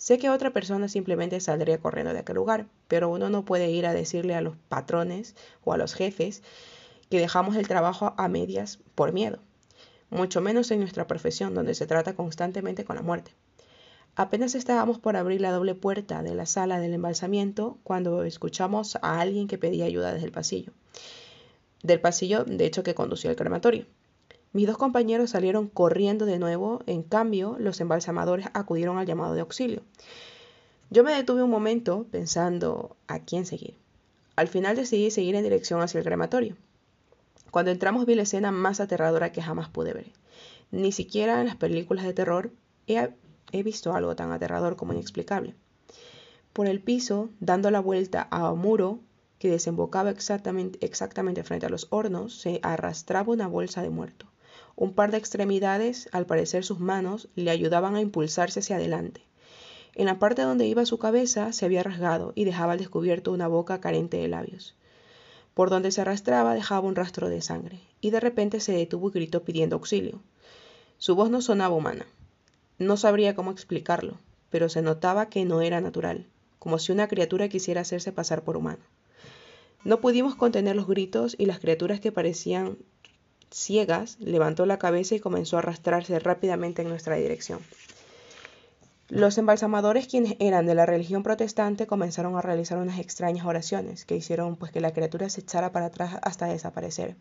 Sé 0.02 0.18
que 0.18 0.30
otra 0.30 0.52
persona 0.52 0.88
simplemente 0.88 1.38
saldría 1.38 1.78
corriendo 1.78 2.12
de 2.12 2.18
aquel 2.18 2.34
lugar, 2.34 2.66
pero 2.88 3.08
uno 3.08 3.30
no 3.30 3.44
puede 3.44 3.70
ir 3.70 3.86
a 3.86 3.94
decirle 3.94 4.34
a 4.34 4.40
los 4.40 4.56
patrones 4.68 5.36
o 5.62 5.72
a 5.72 5.76
los 5.76 5.94
jefes 5.94 6.42
que 7.08 7.20
dejamos 7.20 7.54
el 7.54 7.68
trabajo 7.68 8.12
a 8.16 8.26
medias 8.26 8.80
por 8.96 9.12
miedo, 9.12 9.38
mucho 10.10 10.40
menos 10.40 10.72
en 10.72 10.80
nuestra 10.80 11.06
profesión 11.06 11.54
donde 11.54 11.76
se 11.76 11.86
trata 11.86 12.14
constantemente 12.14 12.84
con 12.84 12.96
la 12.96 13.02
muerte. 13.02 13.30
Apenas 14.16 14.56
estábamos 14.56 14.98
por 14.98 15.16
abrir 15.16 15.40
la 15.40 15.52
doble 15.52 15.76
puerta 15.76 16.24
de 16.24 16.34
la 16.34 16.46
sala 16.46 16.80
del 16.80 16.94
embalsamiento 16.94 17.78
cuando 17.84 18.24
escuchamos 18.24 18.96
a 19.02 19.20
alguien 19.20 19.46
que 19.46 19.56
pedía 19.56 19.84
ayuda 19.84 20.12
desde 20.12 20.26
el 20.26 20.32
pasillo. 20.32 20.72
Del 21.84 22.00
pasillo, 22.00 22.42
de 22.42 22.66
hecho, 22.66 22.82
que 22.82 22.96
conducía 22.96 23.30
al 23.30 23.36
crematorio. 23.36 23.86
Mis 24.52 24.66
dos 24.66 24.76
compañeros 24.76 25.30
salieron 25.30 25.68
corriendo 25.68 26.26
de 26.26 26.38
nuevo, 26.38 26.82
en 26.86 27.02
cambio, 27.02 27.56
los 27.58 27.80
embalsamadores 27.80 28.46
acudieron 28.52 28.98
al 28.98 29.06
llamado 29.06 29.34
de 29.34 29.40
auxilio. 29.40 29.82
Yo 30.90 31.04
me 31.04 31.14
detuve 31.14 31.42
un 31.42 31.48
momento 31.48 32.04
pensando 32.10 32.96
a 33.06 33.20
quién 33.20 33.46
seguir. 33.46 33.76
Al 34.36 34.48
final 34.48 34.76
decidí 34.76 35.10
seguir 35.10 35.36
en 35.36 35.42
dirección 35.42 35.80
hacia 35.80 35.98
el 35.98 36.04
crematorio. 36.04 36.54
Cuando 37.50 37.70
entramos 37.70 38.04
vi 38.04 38.14
la 38.14 38.22
escena 38.22 38.50
más 38.50 38.80
aterradora 38.80 39.32
que 39.32 39.40
jamás 39.40 39.70
pude 39.70 39.94
ver. 39.94 40.12
Ni 40.70 40.92
siquiera 40.92 41.40
en 41.40 41.46
las 41.46 41.56
películas 41.56 42.04
de 42.04 42.12
terror 42.12 42.50
he 42.86 43.62
visto 43.62 43.94
algo 43.94 44.16
tan 44.16 44.32
aterrador 44.32 44.76
como 44.76 44.92
inexplicable. 44.92 45.54
Por 46.52 46.66
el 46.66 46.80
piso, 46.80 47.30
dando 47.40 47.70
la 47.70 47.80
vuelta 47.80 48.28
a 48.30 48.52
un 48.52 48.60
muro 48.60 49.00
que 49.38 49.50
desembocaba 49.50 50.10
exactamente, 50.10 50.78
exactamente 50.84 51.42
frente 51.42 51.64
a 51.64 51.70
los 51.70 51.86
hornos, 51.88 52.38
se 52.38 52.60
arrastraba 52.62 53.32
una 53.32 53.48
bolsa 53.48 53.82
de 53.82 53.90
muerto. 53.90 54.26
Un 54.76 54.94
par 54.94 55.10
de 55.10 55.18
extremidades, 55.18 56.08
al 56.12 56.26
parecer 56.26 56.64
sus 56.64 56.80
manos, 56.80 57.28
le 57.34 57.50
ayudaban 57.50 57.94
a 57.94 58.00
impulsarse 58.00 58.60
hacia 58.60 58.76
adelante. 58.76 59.22
En 59.94 60.06
la 60.06 60.18
parte 60.18 60.42
donde 60.42 60.66
iba 60.66 60.86
su 60.86 60.98
cabeza 60.98 61.52
se 61.52 61.66
había 61.66 61.82
rasgado 61.82 62.32
y 62.34 62.44
dejaba 62.44 62.72
al 62.72 62.78
descubierto 62.78 63.32
una 63.32 63.48
boca 63.48 63.80
carente 63.80 64.16
de 64.16 64.28
labios. 64.28 64.74
Por 65.54 65.68
donde 65.68 65.90
se 65.90 66.00
arrastraba 66.00 66.54
dejaba 66.54 66.88
un 66.88 66.96
rastro 66.96 67.28
de 67.28 67.42
sangre, 67.42 67.80
y 68.00 68.10
de 68.10 68.20
repente 68.20 68.60
se 68.60 68.72
detuvo 68.72 69.08
y 69.08 69.12
gritó 69.12 69.42
pidiendo 69.44 69.76
auxilio. 69.76 70.20
Su 70.96 71.14
voz 71.14 71.30
no 71.30 71.42
sonaba 71.42 71.74
humana, 71.74 72.06
no 72.78 72.96
sabría 72.96 73.34
cómo 73.34 73.50
explicarlo, 73.50 74.16
pero 74.48 74.68
se 74.68 74.82
notaba 74.82 75.28
que 75.28 75.44
no 75.44 75.60
era 75.60 75.80
natural, 75.80 76.26
como 76.58 76.78
si 76.78 76.92
una 76.92 77.08
criatura 77.08 77.48
quisiera 77.48 77.82
hacerse 77.82 78.12
pasar 78.12 78.44
por 78.44 78.56
humano. 78.56 78.82
No 79.84 80.00
pudimos 80.00 80.36
contener 80.36 80.76
los 80.76 80.86
gritos 80.86 81.34
y 81.38 81.46
las 81.46 81.58
criaturas 81.58 82.00
que 82.00 82.12
parecían 82.12 82.78
ciegas 83.52 84.16
levantó 84.20 84.66
la 84.66 84.78
cabeza 84.78 85.14
y 85.14 85.20
comenzó 85.20 85.56
a 85.56 85.60
arrastrarse 85.60 86.18
rápidamente 86.18 86.82
en 86.82 86.88
nuestra 86.88 87.16
dirección. 87.16 87.60
Los 89.08 89.36
embalsamadores, 89.36 90.06
quienes 90.06 90.36
eran 90.38 90.64
de 90.64 90.74
la 90.74 90.86
religión 90.86 91.22
protestante, 91.22 91.86
comenzaron 91.86 92.34
a 92.36 92.40
realizar 92.40 92.78
unas 92.78 92.98
extrañas 92.98 93.44
oraciones 93.44 94.06
que 94.06 94.16
hicieron 94.16 94.56
pues 94.56 94.72
que 94.72 94.80
la 94.80 94.92
criatura 94.92 95.28
se 95.28 95.42
echara 95.42 95.70
para 95.70 95.86
atrás 95.86 96.18
hasta 96.22 96.46
desaparecer. 96.46 97.16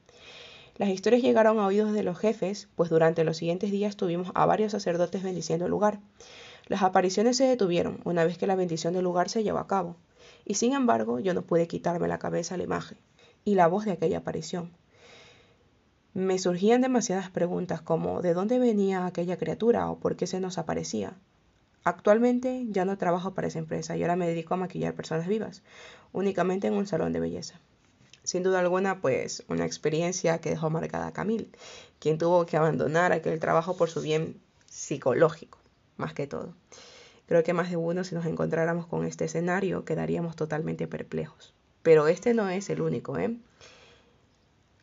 Las 0.78 0.90
historias 0.90 1.22
llegaron 1.22 1.60
a 1.60 1.68
oídos 1.68 1.92
de 1.92 2.04
los 2.04 2.18
jefes, 2.18 2.70
pues 2.76 2.90
durante 2.90 3.26
los 3.26 3.38
siguientes 3.38 3.72
días 3.72 3.98
tuvimos 3.98 4.32
a 4.36 4.46
varios 4.46 4.72
sacerdotes 4.72 5.22
bendiciendo 5.22 5.66
el 5.66 5.72
lugar. 5.72 6.00
Las 6.68 6.82
apariciones 6.82 7.36
se 7.36 7.44
detuvieron 7.44 8.00
una 8.06 8.24
vez 8.24 8.38
que 8.38 8.48
la 8.48 8.56
bendición 8.56 8.94
del 8.94 9.04
lugar 9.04 9.28
se 9.28 9.44
llevó 9.44 9.60
a 9.60 9.68
cabo, 9.68 9.98
y 10.46 10.54
sin 10.54 10.74
embargo 10.74 11.20
yo 11.20 11.34
no 11.34 11.42
pude 11.42 11.68
quitarme 11.68 12.08
la 12.08 12.20
cabeza 12.20 12.56
la 12.56 12.64
imagen 12.64 12.98
y 13.44 13.56
la 13.56 13.68
voz 13.68 13.84
de 13.84 13.92
aquella 13.92 14.20
aparición. 14.20 14.72
Me 16.14 16.38
surgían 16.40 16.82
demasiadas 16.82 17.30
preguntas 17.30 17.82
como 17.82 18.22
¿de 18.22 18.34
dónde 18.34 18.60
venía 18.60 19.06
aquella 19.06 19.38
criatura 19.38 19.90
o 19.90 19.98
por 19.98 20.18
qué 20.18 20.28
se 20.28 20.42
nos 20.42 20.58
aparecía? 20.58 21.14
Actualmente 21.86 22.66
ya 22.70 22.84
no 22.84 22.98
trabajo 22.98 23.34
para 23.34 23.48
esa 23.48 23.60
empresa 23.60 23.96
y 23.96 24.02
ahora 24.02 24.18
me 24.18 24.28
dedico 24.28 24.54
a 24.54 24.58
maquillar 24.58 24.94
personas 24.94 25.28
vivas, 25.28 25.64
únicamente 26.12 26.68
en 26.68 26.74
un 26.74 26.86
salón 26.86 27.14
de 27.14 27.22
belleza. 27.22 27.62
Sin 28.24 28.44
duda 28.44 28.60
alguna, 28.60 29.00
pues 29.00 29.46
una 29.48 29.66
experiencia 29.66 30.40
que 30.40 30.50
dejó 30.50 30.70
marcada 30.70 31.08
a 31.08 31.14
Camille, 31.14 31.50
quien 32.00 32.18
tuvo 32.18 32.46
que 32.46 32.58
abandonar 32.58 33.14
aquel 33.14 33.40
trabajo 33.40 33.78
por 33.78 33.90
su 33.90 34.02
bien 34.02 34.40
psicológico, 34.66 35.60
más 35.96 36.14
que 36.14 36.28
todo. 36.28 36.54
Creo 37.26 37.44
que 37.44 37.54
más 37.54 37.70
de 37.70 37.78
uno, 37.78 38.04
si 38.04 38.16
nos 38.16 38.26
encontráramos 38.26 38.86
con 38.86 39.06
este 39.06 39.24
escenario, 39.26 39.86
quedaríamos 39.86 40.36
totalmente 40.36 40.88
perplejos. 40.88 41.54
Pero 41.82 42.08
este 42.08 42.34
no 42.34 42.50
es 42.50 42.70
el 42.70 42.82
único, 42.82 43.18
¿eh? 43.18 43.38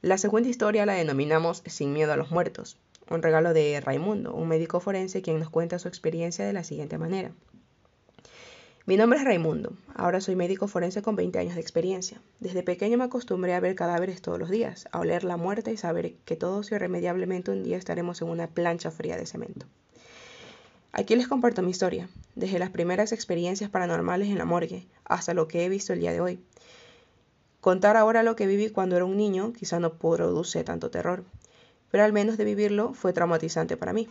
La 0.01 0.17
segunda 0.17 0.49
historia 0.49 0.87
la 0.87 0.93
denominamos 0.93 1.65
Sin 1.67 1.93
miedo 1.93 2.13
a 2.13 2.17
los 2.17 2.31
muertos. 2.31 2.79
un 3.11 3.21
regalo 3.21 3.53
de 3.53 3.81
Raimundo, 3.81 4.33
un 4.33 4.47
médico 4.47 4.79
forense 4.79 5.23
quien 5.23 5.41
nos 5.41 5.51
cuenta 5.51 5.81
su 5.81 5.89
experiencia 5.89 6.47
de 6.47 6.53
la 6.53 6.63
siguiente 6.63 6.99
manera. 6.99 7.33
Mi 8.87 8.97
nombre 8.97 9.19
es 9.19 9.25
Raimundo. 9.25 9.73
Ahora 9.97 10.21
soy 10.21 10.37
médico 10.37 10.69
forense 10.69 11.03
con 11.03 11.17
20 11.17 11.41
años 11.41 11.57
de 11.57 11.61
experiencia. 11.61 12.21
Desde 12.39 12.63
pequeño 12.63 12.97
me 12.97 13.05
acostumbré 13.05 13.55
a 13.55 13.61
ver 13.61 13.75
cadáveres 13.75 14.23
todos 14.23 14.39
los 14.39 14.51
días, 14.51 14.87
a 14.93 15.01
oler 15.01 15.25
la 15.25 15.37
muerte 15.37 15.73
y 15.73 15.77
saber 15.77 16.15
que 16.25 16.37
todos 16.37 16.71
irremediablemente 16.71 17.51
un 17.51 17.65
día 17.65 17.77
estaremos 17.77 18.23
en 18.23 18.29
una 18.29 18.47
plancha 18.47 18.93
fría 18.93 19.17
de 19.17 19.27
cemento. 19.27 19.67
Aquí 20.93 21.17
les 21.17 21.27
comparto 21.27 21.61
mi 21.63 21.73
historia, 21.73 22.09
desde 22.37 22.61
las 22.61 22.71
primeras 22.71 23.11
experiencias 23.11 23.69
paranormales 23.69 24.29
en 24.29 24.39
la 24.39 24.45
morgue 24.45 24.87
hasta 25.05 25.35
lo 25.35 25.49
que 25.49 25.65
he 25.65 25.69
visto 25.69 25.93
el 25.93 25.99
día 25.99 26.13
de 26.13 26.21
hoy. 26.21 26.41
Contar 27.61 27.97
ahora 27.97 28.23
lo 28.23 28.37
que 28.37 28.47
viví 28.47 28.71
cuando 28.71 28.97
era 28.97 29.05
un 29.05 29.17
niño 29.17 29.53
quizá 29.53 29.81
no 29.81 29.95
produce 29.95 30.65
tanto 30.65 30.91
terror, 30.91 31.25
pero 31.91 32.05
al 32.05 32.13
menos 32.13 32.37
de 32.37 32.45
vivirlo 32.45 32.95
fue 32.95 33.13
traumatizante 33.13 33.77
para 33.77 33.93
mí. 33.93 34.09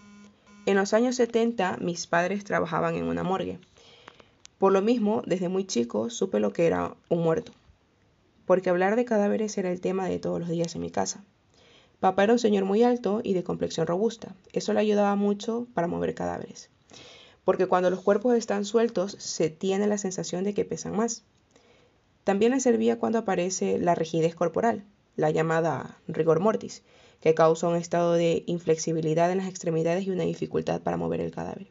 En 0.65 0.75
los 0.75 0.93
años 0.93 1.15
70 1.15 1.77
mis 1.79 2.07
padres 2.07 2.43
trabajaban 2.43 2.95
en 2.95 3.05
una 3.05 3.23
morgue 3.23 3.59
por 4.57 4.73
lo 4.73 4.81
mismo, 4.81 5.21
desde 5.27 5.49
muy 5.49 5.65
chico 5.65 6.09
supe 6.09 6.39
lo 6.39 6.51
que 6.51 6.65
era 6.65 6.95
un 7.09 7.21
muerto, 7.21 7.51
porque 8.47 8.71
hablar 8.71 8.95
de 8.95 9.05
cadáveres 9.05 9.55
era 9.59 9.71
el 9.71 9.81
tema 9.81 10.07
de 10.07 10.17
todos 10.17 10.39
los 10.39 10.49
días 10.49 10.73
en 10.73 10.81
mi 10.81 10.89
casa. 10.89 11.23
Papá 11.99 12.23
era 12.23 12.33
un 12.33 12.39
señor 12.39 12.65
muy 12.65 12.81
alto 12.81 13.21
y 13.23 13.33
de 13.33 13.43
complexión 13.43 13.85
robusta. 13.85 14.35
Eso 14.53 14.73
le 14.73 14.79
ayudaba 14.79 15.15
mucho 15.15 15.67
para 15.75 15.87
mover 15.87 16.15
cadáveres. 16.15 16.71
Porque 17.43 17.67
cuando 17.67 17.91
los 17.91 18.01
cuerpos 18.01 18.35
están 18.35 18.65
sueltos 18.65 19.15
se 19.19 19.51
tiene 19.51 19.85
la 19.85 19.99
sensación 19.99 20.43
de 20.43 20.55
que 20.55 20.65
pesan 20.65 20.95
más. 20.95 21.23
También 22.27 22.51
le 22.51 22.59
servía 22.59 22.99
cuando 22.99 23.19
aparece 23.19 23.79
la 23.79 23.95
rigidez 23.95 24.35
corporal, 24.35 24.83
la 25.15 25.31
llamada 25.31 25.97
rigor 26.09 26.41
mortis, 26.41 26.83
que 27.21 27.33
causa 27.33 27.69
un 27.69 27.77
estado 27.77 28.15
de 28.15 28.43
inflexibilidad 28.47 29.31
en 29.31 29.37
las 29.37 29.47
extremidades 29.47 30.05
y 30.05 30.09
una 30.09 30.25
dificultad 30.25 30.81
para 30.81 30.97
mover 30.97 31.21
el 31.21 31.31
cadáver. 31.31 31.67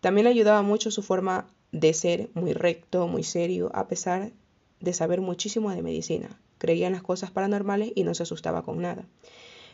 También 0.00 0.24
le 0.24 0.30
ayudaba 0.30 0.62
mucho 0.62 0.90
su 0.90 1.02
forma 1.02 1.48
de 1.70 1.92
ser 1.92 2.30
muy 2.32 2.54
recto, 2.54 3.08
muy 3.08 3.22
serio, 3.22 3.70
a 3.74 3.88
pesar 3.88 4.32
de 4.80 4.94
saber 4.94 5.20
muchísimo 5.20 5.70
de 5.70 5.82
medicina. 5.82 6.40
Creía 6.56 6.86
en 6.86 6.94
las 6.94 7.02
cosas 7.02 7.30
paranormales 7.30 7.92
y 7.94 8.04
no 8.04 8.14
se 8.14 8.22
asustaba 8.22 8.62
con 8.62 8.80
nada. 8.80 9.04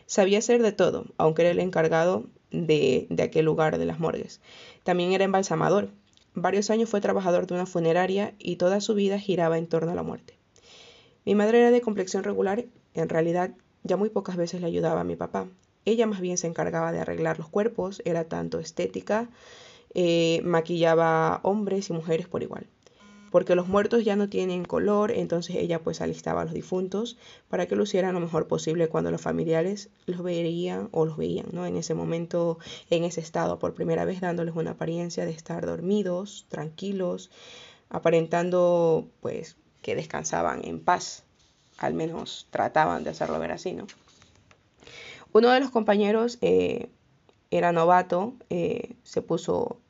Sabía 0.06 0.38
hacer 0.38 0.60
de 0.60 0.72
todo, 0.72 1.04
aunque 1.18 1.42
era 1.42 1.52
el 1.52 1.60
encargado 1.60 2.26
de, 2.50 3.06
de 3.10 3.22
aquel 3.22 3.44
lugar 3.44 3.78
de 3.78 3.86
las 3.86 4.00
morgues. 4.00 4.40
También 4.82 5.12
era 5.12 5.22
embalsamador. 5.22 5.90
Varios 6.34 6.70
años 6.70 6.90
fue 6.90 7.00
trabajador 7.00 7.46
de 7.46 7.54
una 7.54 7.66
funeraria 7.66 8.34
y 8.38 8.56
toda 8.56 8.80
su 8.80 8.94
vida 8.94 9.18
giraba 9.18 9.58
en 9.58 9.66
torno 9.66 9.92
a 9.92 9.94
la 9.94 10.02
muerte. 10.02 10.36
Mi 11.24 11.34
madre 11.34 11.60
era 11.60 11.70
de 11.70 11.80
complexión 11.80 12.24
regular, 12.24 12.64
en 12.94 13.08
realidad 13.08 13.52
ya 13.82 13.96
muy 13.96 14.10
pocas 14.10 14.36
veces 14.36 14.60
le 14.60 14.66
ayudaba 14.66 15.00
a 15.00 15.04
mi 15.04 15.16
papá. 15.16 15.46
Ella 15.84 16.06
más 16.06 16.20
bien 16.20 16.38
se 16.38 16.46
encargaba 16.46 16.92
de 16.92 17.00
arreglar 17.00 17.38
los 17.38 17.48
cuerpos, 17.48 18.02
era 18.04 18.24
tanto 18.24 18.58
estética 18.58 19.28
eh, 19.94 20.40
maquillaba 20.42 21.40
hombres 21.44 21.88
y 21.88 21.92
mujeres 21.92 22.26
por 22.26 22.42
igual. 22.42 22.66
Porque 23.34 23.56
los 23.56 23.66
muertos 23.66 24.04
ya 24.04 24.14
no 24.14 24.28
tienen 24.28 24.64
color, 24.64 25.10
entonces 25.10 25.56
ella 25.56 25.80
pues 25.80 26.00
alistaba 26.00 26.42
a 26.42 26.44
los 26.44 26.54
difuntos 26.54 27.16
para 27.48 27.66
que 27.66 27.74
lucieran 27.74 28.14
lo 28.14 28.20
mejor 28.20 28.46
posible 28.46 28.86
cuando 28.86 29.10
los 29.10 29.20
familiares 29.20 29.88
los 30.06 30.22
veían 30.22 30.88
o 30.92 31.04
los 31.04 31.16
veían, 31.16 31.46
¿no? 31.50 31.66
En 31.66 31.76
ese 31.76 31.94
momento, 31.94 32.60
en 32.90 33.02
ese 33.02 33.20
estado, 33.20 33.58
por 33.58 33.74
primera 33.74 34.04
vez 34.04 34.20
dándoles 34.20 34.54
una 34.54 34.70
apariencia 34.70 35.24
de 35.24 35.32
estar 35.32 35.66
dormidos, 35.66 36.46
tranquilos, 36.48 37.32
aparentando 37.90 39.08
pues 39.18 39.56
que 39.82 39.96
descansaban 39.96 40.64
en 40.64 40.78
paz, 40.78 41.24
al 41.78 41.92
menos 41.92 42.46
trataban 42.52 43.02
de 43.02 43.10
hacerlo 43.10 43.40
ver 43.40 43.50
así, 43.50 43.72
¿no? 43.72 43.88
Uno 45.32 45.50
de 45.50 45.58
los 45.58 45.70
compañeros 45.72 46.38
eh, 46.40 46.88
era 47.50 47.72
novato, 47.72 48.34
eh, 48.48 48.94
se 49.02 49.22
puso 49.22 49.80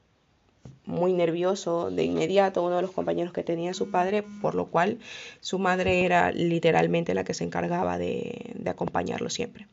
muy 0.86 1.12
nervioso 1.12 1.90
de 1.90 2.04
inmediato, 2.04 2.62
uno 2.62 2.76
de 2.76 2.82
los 2.82 2.90
compañeros 2.92 3.32
que 3.32 3.42
tenía 3.42 3.74
su 3.74 3.90
padre, 3.90 4.22
por 4.42 4.54
lo 4.54 4.66
cual 4.66 4.98
su 5.40 5.58
madre 5.58 6.04
era 6.04 6.30
literalmente 6.32 7.14
la 7.14 7.24
que 7.24 7.34
se 7.34 7.44
encargaba 7.44 7.98
de, 7.98 8.54
acompañarlo 8.66 9.30
siempre. 9.30 9.66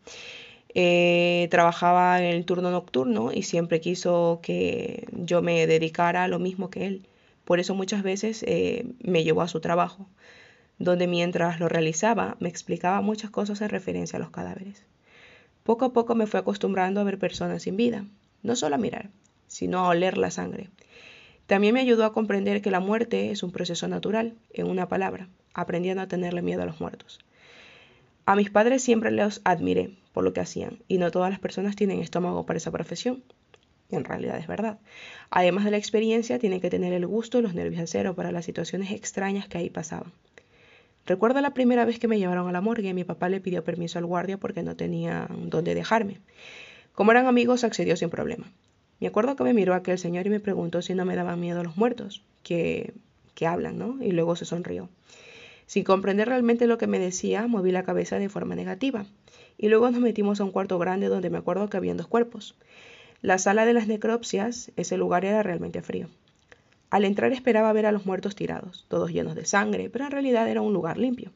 Eh, 0.74 1.48
trabajaba 1.52 2.20
en 2.20 2.26
el 2.26 2.46
turno 2.46 2.72
nocturno 2.72 3.32
y 3.34 3.44
siempre 3.44 3.82
quiso 3.82 4.40
que 4.42 5.06
yo 5.12 5.42
me 5.42 5.68
dedicara 5.68 6.24
a 6.24 6.28
lo 6.30 6.40
mismo 6.40 6.70
que 6.70 6.88
él. 6.88 7.08
Por 7.44 7.60
eso 7.60 7.76
muchas 7.76 8.04
veces 8.04 8.44
eh, 8.48 8.86
me 9.02 9.24
llevó 9.24 9.42
a 9.42 9.50
su 9.50 9.60
trabajo, 9.60 10.08
donde 10.80 11.08
mientras 11.08 11.60
lo 11.60 11.68
realizaba 11.68 12.38
me 12.40 12.48
explicaba 12.48 13.02
muchas 13.02 13.32
cosas 13.32 13.62
en 13.62 13.70
referencia 13.70 14.18
a 14.18 14.22
los 14.22 14.32
cadáveres. 14.32 14.84
Poco 15.64 15.86
a 15.86 15.94
poco 15.94 16.16
me 16.16 16.26
fue 16.26 16.40
acostumbrando 16.40 17.02
a 17.02 17.04
ver 17.04 17.20
personas 17.20 17.64
sin 17.64 17.76
vida, 17.76 18.06
no 18.42 18.56
solo 18.56 18.76
a 18.76 18.80
mirar, 18.80 19.10
sino 19.52 19.80
a 19.80 19.90
oler 19.90 20.18
la 20.18 20.32
sangre. 20.32 20.70
También 21.46 21.74
me 21.74 21.82
ayudó 21.82 22.06
a 22.06 22.14
comprender 22.14 22.62
que 22.62 22.72
la 22.72 22.80
muerte 22.80 23.32
es 23.32 23.44
un 23.44 23.52
proceso 23.52 23.88
natural, 23.90 24.34
en 24.54 24.68
una 24.68 24.88
palabra, 24.88 25.28
aprendiendo 25.54 26.02
a 26.02 26.08
tenerle 26.08 26.42
miedo 26.42 26.64
a 26.64 26.66
los 26.66 26.80
muertos. 26.80 27.20
A 28.26 28.38
mis 28.38 28.50
padres 28.50 28.82
siempre 28.82 29.12
los 29.12 29.42
admiré 29.44 29.92
por 30.14 30.24
lo 30.24 30.32
que 30.32 30.40
hacían, 30.40 30.80
y 30.88 30.98
no 30.98 31.12
todas 31.12 31.30
las 31.30 31.40
personas 31.40 31.76
tienen 31.76 32.00
estómago 32.00 32.46
para 32.46 32.58
esa 32.58 32.72
profesión. 32.72 33.24
En 33.90 34.06
realidad 34.06 34.38
es 34.38 34.48
verdad. 34.48 34.80
Además 35.30 35.66
de 35.66 35.72
la 35.72 35.78
experiencia, 35.78 36.40
tienen 36.40 36.62
que 36.62 36.70
tener 36.70 36.94
el 36.94 37.06
gusto 37.06 37.40
y 37.40 37.42
los 37.42 37.54
nervios 37.54 37.82
a 37.82 37.88
cero 37.88 38.16
para 38.16 38.32
las 38.32 38.46
situaciones 38.46 38.92
extrañas 38.92 39.50
que 39.50 39.58
ahí 39.58 39.70
pasaban. 39.70 40.14
Recuerdo 41.06 41.42
la 41.42 41.54
primera 41.54 41.84
vez 41.84 42.00
que 42.00 42.08
me 42.08 42.20
llevaron 42.20 42.48
a 42.48 42.54
la 42.54 42.62
morgue, 42.62 42.94
mi 42.94 43.04
papá 43.04 43.28
le 43.28 43.42
pidió 43.42 43.66
permiso 43.66 44.00
al 44.00 44.06
guardia 44.06 44.38
porque 44.38 44.64
no 44.64 44.78
tenía 44.78 45.28
dónde 45.30 45.76
dejarme. 45.76 46.22
Como 46.94 47.12
eran 47.12 47.26
amigos, 47.26 47.66
accedió 47.66 47.98
sin 47.98 48.10
problema. 48.10 48.50
Me 49.02 49.08
acuerdo 49.08 49.36
que 49.36 49.44
me 49.44 49.54
miró 49.54 49.74
aquel 49.74 49.98
señor 49.98 50.28
y 50.28 50.30
me 50.30 50.40
preguntó 50.40 50.82
si 50.84 50.94
no 50.94 51.06
me 51.06 51.16
daban 51.16 51.40
miedo 51.40 51.64
los 51.64 51.76
muertos, 51.76 52.22
que, 52.44 52.94
que 53.34 53.48
hablan, 53.48 53.80
¿no? 53.80 53.98
Y 54.00 54.12
luego 54.12 54.36
se 54.36 54.46
sonrió. 54.46 54.90
Sin 55.66 55.84
comprender 55.84 56.28
realmente 56.28 56.68
lo 56.68 56.78
que 56.78 56.86
me 56.86 57.00
decía, 57.00 57.48
moví 57.48 57.72
la 57.72 57.84
cabeza 57.84 58.20
de 58.20 58.30
forma 58.30 58.56
negativa. 58.56 59.06
Y 59.58 59.70
luego 59.70 59.90
nos 59.90 60.02
metimos 60.02 60.40
a 60.40 60.44
un 60.44 60.52
cuarto 60.52 60.78
grande 60.78 61.08
donde 61.08 61.32
me 61.32 61.40
acuerdo 61.40 61.68
que 61.68 61.78
habían 61.78 61.98
dos 61.98 62.06
cuerpos. 62.06 62.56
La 63.24 63.40
sala 63.40 63.66
de 63.66 63.74
las 63.74 63.88
necropsias, 63.88 64.72
ese 64.76 64.98
lugar 64.98 65.26
era 65.26 65.42
realmente 65.42 65.82
frío. 65.82 66.08
Al 66.92 67.04
entrar 67.04 67.32
esperaba 67.32 67.74
ver 67.74 67.88
a 67.88 67.92
los 67.92 68.06
muertos 68.06 68.36
tirados, 68.36 68.86
todos 68.88 69.12
llenos 69.12 69.34
de 69.34 69.46
sangre, 69.46 69.90
pero 69.90 70.06
en 70.06 70.12
realidad 70.12 70.48
era 70.48 70.62
un 70.62 70.74
lugar 70.74 71.00
limpio. 71.00 71.32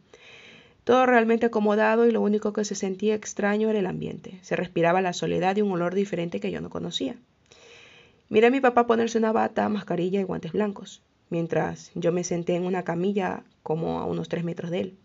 Todo 0.84 1.08
realmente 1.08 1.48
acomodado 1.48 2.06
y 2.06 2.12
lo 2.12 2.22
único 2.22 2.54
que 2.54 2.64
se 2.64 2.76
sentía 2.76 3.16
extraño 3.16 3.72
era 3.72 3.80
el 3.80 3.88
ambiente. 3.88 4.38
Se 4.44 4.56
respiraba 4.56 5.02
la 5.02 5.14
soledad 5.14 5.56
y 5.56 5.62
un 5.64 5.72
olor 5.72 5.96
diferente 5.96 6.40
que 6.40 6.52
yo 6.52 6.62
no 6.62 6.70
conocía. 6.70 7.16
Miré 8.28 8.48
a 8.48 8.52
mi 8.52 8.60
papá 8.60 8.88
ponerse 8.88 9.20
una 9.20 9.32
bata, 9.32 9.70
mascarilla 9.70 10.20
y 10.20 10.24
guantes 10.24 10.52
blancos, 10.52 11.04
mientras 11.30 11.92
yo 11.94 12.12
me 12.12 12.24
senté 12.24 12.56
en 12.56 12.66
una 12.66 12.84
camilla 12.84 13.44
como 13.62 14.00
a 14.00 14.06
unos 14.06 14.30
tres 14.30 14.44
metros 14.44 14.72
de 14.72 14.80
él. 14.80 14.98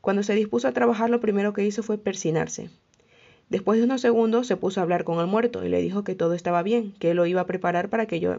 Cuando 0.00 0.22
se 0.22 0.34
dispuso 0.34 0.66
a 0.66 0.72
trabajar, 0.72 1.10
lo 1.10 1.20
primero 1.20 1.52
que 1.52 1.66
hizo 1.66 1.82
fue 1.82 1.98
persinarse. 1.98 2.70
Después 3.50 3.78
de 3.78 3.84
unos 3.84 4.00
segundos 4.00 4.46
se 4.46 4.56
puso 4.56 4.80
a 4.80 4.84
hablar 4.84 5.04
con 5.04 5.18
el 5.18 5.26
muerto 5.26 5.64
y 5.66 5.68
le 5.68 5.82
dijo 5.82 6.02
que 6.02 6.14
todo 6.14 6.32
estaba 6.32 6.62
bien, 6.62 6.94
que 6.98 7.10
él 7.10 7.18
lo 7.18 7.26
iba 7.26 7.42
a 7.42 7.46
preparar 7.46 7.90
para 7.90 8.06
que, 8.06 8.20
yo 8.20 8.38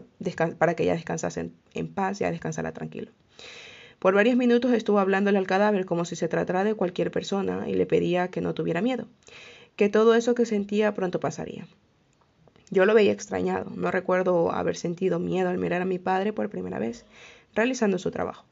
para 0.58 0.74
que 0.74 0.82
ella 0.82 0.94
descansase 0.94 1.50
en, 1.74 1.88
paz 1.88 2.20
y 2.20 2.24
a 2.24 2.30
descansara 2.32 2.72
tranquilo. 2.72 3.12
Por 4.00 4.14
varios 4.14 4.36
minutos 4.36 4.72
estuvo 4.72 4.98
hablándole 4.98 5.38
al 5.38 5.46
cadáver 5.46 5.84
como 5.84 6.04
si 6.04 6.16
se 6.16 6.26
tratara 6.26 6.64
de 6.64 6.74
cualquier 6.74 7.12
persona 7.12 7.68
y 7.68 7.74
le 7.74 7.86
pedía 7.86 8.28
que 8.28 8.40
no 8.40 8.52
tuviera 8.52 8.80
miedo, 8.80 9.06
que 9.76 9.88
todo 9.88 10.14
eso 10.14 10.34
que 10.34 10.46
sentía 10.46 10.92
pronto 10.94 11.20
pasaría. 11.20 11.68
Yo 12.72 12.86
lo 12.86 12.94
veía 12.94 13.12
extrañado, 13.12 13.70
no 13.76 13.90
recuerdo 13.90 14.50
haber 14.50 14.76
sentido 14.76 15.18
miedo 15.18 15.50
al 15.50 15.58
mirar 15.58 15.82
a 15.82 15.84
mi 15.84 15.98
padre 15.98 16.32
por 16.32 16.48
primera 16.48 16.78
vez, 16.78 17.04
realizando 17.54 17.98
su 17.98 18.10
trabajo. 18.10 18.46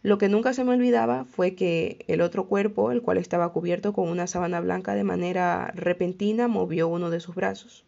Lo 0.00 0.16
que 0.16 0.28
nunca 0.28 0.52
se 0.52 0.62
me 0.62 0.74
olvidaba 0.74 1.24
fue 1.24 1.56
que 1.56 2.04
el 2.06 2.20
otro 2.20 2.46
cuerpo, 2.46 2.92
el 2.92 3.02
cual 3.02 3.18
estaba 3.18 3.52
cubierto 3.52 3.92
con 3.92 4.08
una 4.08 4.28
sábana 4.28 4.60
blanca 4.60 4.94
de 4.94 5.02
manera 5.02 5.72
repentina, 5.74 6.46
movió 6.46 6.86
uno 6.86 7.10
de 7.10 7.18
sus 7.18 7.34
brazos. 7.34 7.84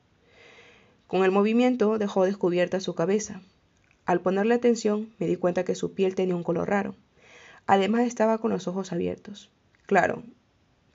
Con 1.06 1.22
el 1.22 1.30
movimiento 1.30 1.98
dejó 1.98 2.24
descubierta 2.24 2.80
su 2.80 2.96
cabeza. 2.96 3.40
Al 4.06 4.20
ponerle 4.20 4.54
atención 4.54 5.10
me 5.20 5.28
di 5.28 5.36
cuenta 5.36 5.62
que 5.64 5.76
su 5.76 5.92
piel 5.92 6.16
tenía 6.16 6.34
un 6.34 6.42
color 6.42 6.68
raro. 6.68 6.96
Además 7.68 8.08
estaba 8.08 8.38
con 8.38 8.50
los 8.50 8.66
ojos 8.66 8.90
abiertos. 8.90 9.50
Claro, 9.86 10.24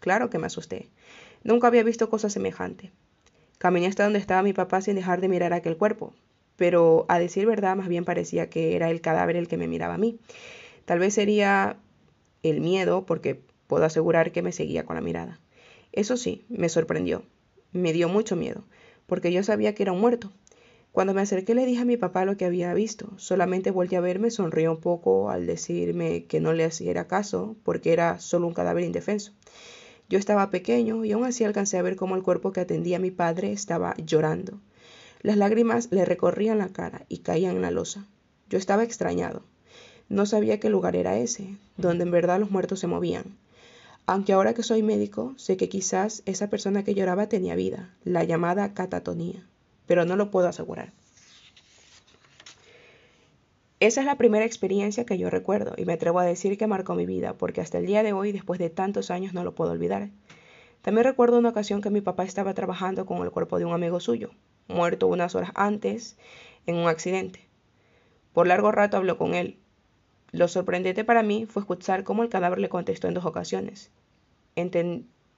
claro 0.01 0.29
que 0.29 0.37
me 0.37 0.47
asusté. 0.47 0.89
Nunca 1.45 1.67
había 1.67 1.83
visto 1.83 2.09
cosa 2.09 2.29
semejante. 2.29 2.91
Caminé 3.57 3.87
hasta 3.87 4.03
donde 4.03 4.19
estaba 4.19 4.43
mi 4.43 4.53
papá 4.53 4.81
sin 4.81 4.95
dejar 4.95 5.21
de 5.21 5.29
mirar 5.29 5.53
aquel 5.53 5.77
cuerpo, 5.77 6.13
pero 6.55 7.05
a 7.07 7.19
decir 7.19 7.45
verdad 7.45 7.75
más 7.75 7.87
bien 7.87 8.05
parecía 8.05 8.49
que 8.49 8.75
era 8.75 8.89
el 8.91 9.01
cadáver 9.01 9.35
el 9.35 9.47
que 9.47 9.57
me 9.57 9.67
miraba 9.67 9.95
a 9.95 9.97
mí. 9.97 10.19
Tal 10.85 10.99
vez 10.99 11.13
sería 11.13 11.77
el 12.43 12.61
miedo, 12.61 13.05
porque 13.05 13.41
puedo 13.67 13.85
asegurar 13.85 14.31
que 14.31 14.41
me 14.41 14.51
seguía 14.51 14.85
con 14.85 14.95
la 14.95 15.01
mirada. 15.01 15.39
Eso 15.91 16.17
sí, 16.17 16.45
me 16.49 16.69
sorprendió, 16.69 17.23
me 17.71 17.93
dio 17.93 18.09
mucho 18.09 18.35
miedo, 18.35 18.63
porque 19.07 19.31
yo 19.31 19.43
sabía 19.43 19.73
que 19.73 19.83
era 19.83 19.93
un 19.93 20.01
muerto. 20.01 20.31
Cuando 20.91 21.13
me 21.13 21.21
acerqué 21.21 21.55
le 21.55 21.65
dije 21.65 21.81
a 21.81 21.85
mi 21.85 21.97
papá 21.97 22.23
lo 22.23 22.37
que 22.37 22.45
había 22.45 22.73
visto. 22.73 23.11
Solamente 23.17 23.69
volvió 23.69 23.97
a 23.97 24.01
verme, 24.01 24.31
sonrió 24.31 24.71
un 24.71 24.79
poco 24.79 25.29
al 25.29 25.45
decirme 25.45 26.23
que 26.23 26.39
no 26.39 26.53
le 26.53 26.65
hiciera 26.65 27.07
caso, 27.07 27.57
porque 27.63 27.91
era 27.91 28.19
solo 28.19 28.47
un 28.47 28.53
cadáver 28.53 28.85
indefenso. 28.85 29.33
Yo 30.09 30.19
estaba 30.19 30.51
pequeño 30.51 31.03
y 31.03 31.11
aún 31.11 31.25
así 31.25 31.43
alcancé 31.43 31.77
a 31.77 31.81
ver 31.81 31.95
cómo 31.95 32.15
el 32.15 32.23
cuerpo 32.23 32.51
que 32.51 32.61
atendía 32.61 32.97
a 32.97 32.99
mi 32.99 33.11
padre 33.11 33.51
estaba 33.51 33.95
llorando. 33.97 34.59
Las 35.21 35.37
lágrimas 35.37 35.87
le 35.91 36.05
recorrían 36.05 36.59
la 36.59 36.69
cara 36.69 37.05
y 37.09 37.19
caían 37.19 37.55
en 37.55 37.63
la 37.63 37.71
losa. 37.71 38.05
Yo 38.49 38.59
estaba 38.59 38.83
extrañado. 38.83 39.41
No 40.07 40.27
sabía 40.27 40.59
qué 40.59 40.69
lugar 40.69 40.95
era 40.95 41.17
ese, 41.17 41.57
donde 41.77 42.03
en 42.03 42.11
verdad 42.11 42.39
los 42.39 42.51
muertos 42.51 42.79
se 42.79 42.87
movían. 42.87 43.35
Aunque 44.05 44.33
ahora 44.33 44.53
que 44.53 44.61
soy 44.61 44.83
médico, 44.83 45.33
sé 45.37 45.57
que 45.57 45.67
quizás 45.69 46.21
esa 46.27 46.51
persona 46.51 46.83
que 46.83 46.93
lloraba 46.93 47.27
tenía 47.27 47.55
vida, 47.55 47.95
la 48.03 48.23
llamada 48.23 48.75
catatonía, 48.75 49.43
pero 49.87 50.05
no 50.05 50.15
lo 50.15 50.29
puedo 50.29 50.47
asegurar. 50.47 50.93
Esa 53.81 53.99
es 53.99 54.05
la 54.05 54.15
primera 54.15 54.45
experiencia 54.45 55.05
que 55.05 55.17
yo 55.17 55.29
recuerdo 55.29 55.73
y 55.75 55.83
me 55.83 55.93
atrevo 55.93 56.19
a 56.19 56.25
decir 56.25 56.57
que 56.57 56.65
marcó 56.65 56.95
mi 56.95 57.05
vida, 57.05 57.33
porque 57.33 57.59
hasta 57.59 57.77
el 57.77 57.85
día 57.85 58.03
de 58.03 58.13
hoy, 58.13 58.31
después 58.31 58.57
de 58.57 58.69
tantos 58.69 59.11
años, 59.11 59.33
no 59.33 59.43
lo 59.43 59.53
puedo 59.53 59.71
olvidar. 59.71 60.09
También 60.81 61.03
recuerdo 61.03 61.39
una 61.39 61.49
ocasión 61.49 61.81
que 61.81 61.89
mi 61.89 61.99
papá 61.99 62.23
estaba 62.23 62.53
trabajando 62.53 63.05
con 63.05 63.21
el 63.23 63.31
cuerpo 63.31 63.59
de 63.59 63.65
un 63.65 63.73
amigo 63.73 63.99
suyo, 63.99 64.31
muerto 64.69 65.07
unas 65.07 65.35
horas 65.35 65.51
antes 65.55 66.15
en 66.67 66.75
un 66.75 66.87
accidente. 66.87 67.41
Por 68.31 68.47
largo 68.47 68.71
rato 68.71 68.95
habló 68.95 69.17
con 69.17 69.35
él. 69.35 69.57
Lo 70.31 70.47
sorprendente 70.47 71.03
para 71.03 71.21
mí 71.21 71.45
fue 71.45 71.61
escuchar 71.61 72.05
cómo 72.05 72.23
el 72.23 72.29
cadáver 72.29 72.59
le 72.59 72.69
contestó 72.69 73.09
en 73.09 73.13
dos 73.13 73.25
ocasiones, 73.25 73.91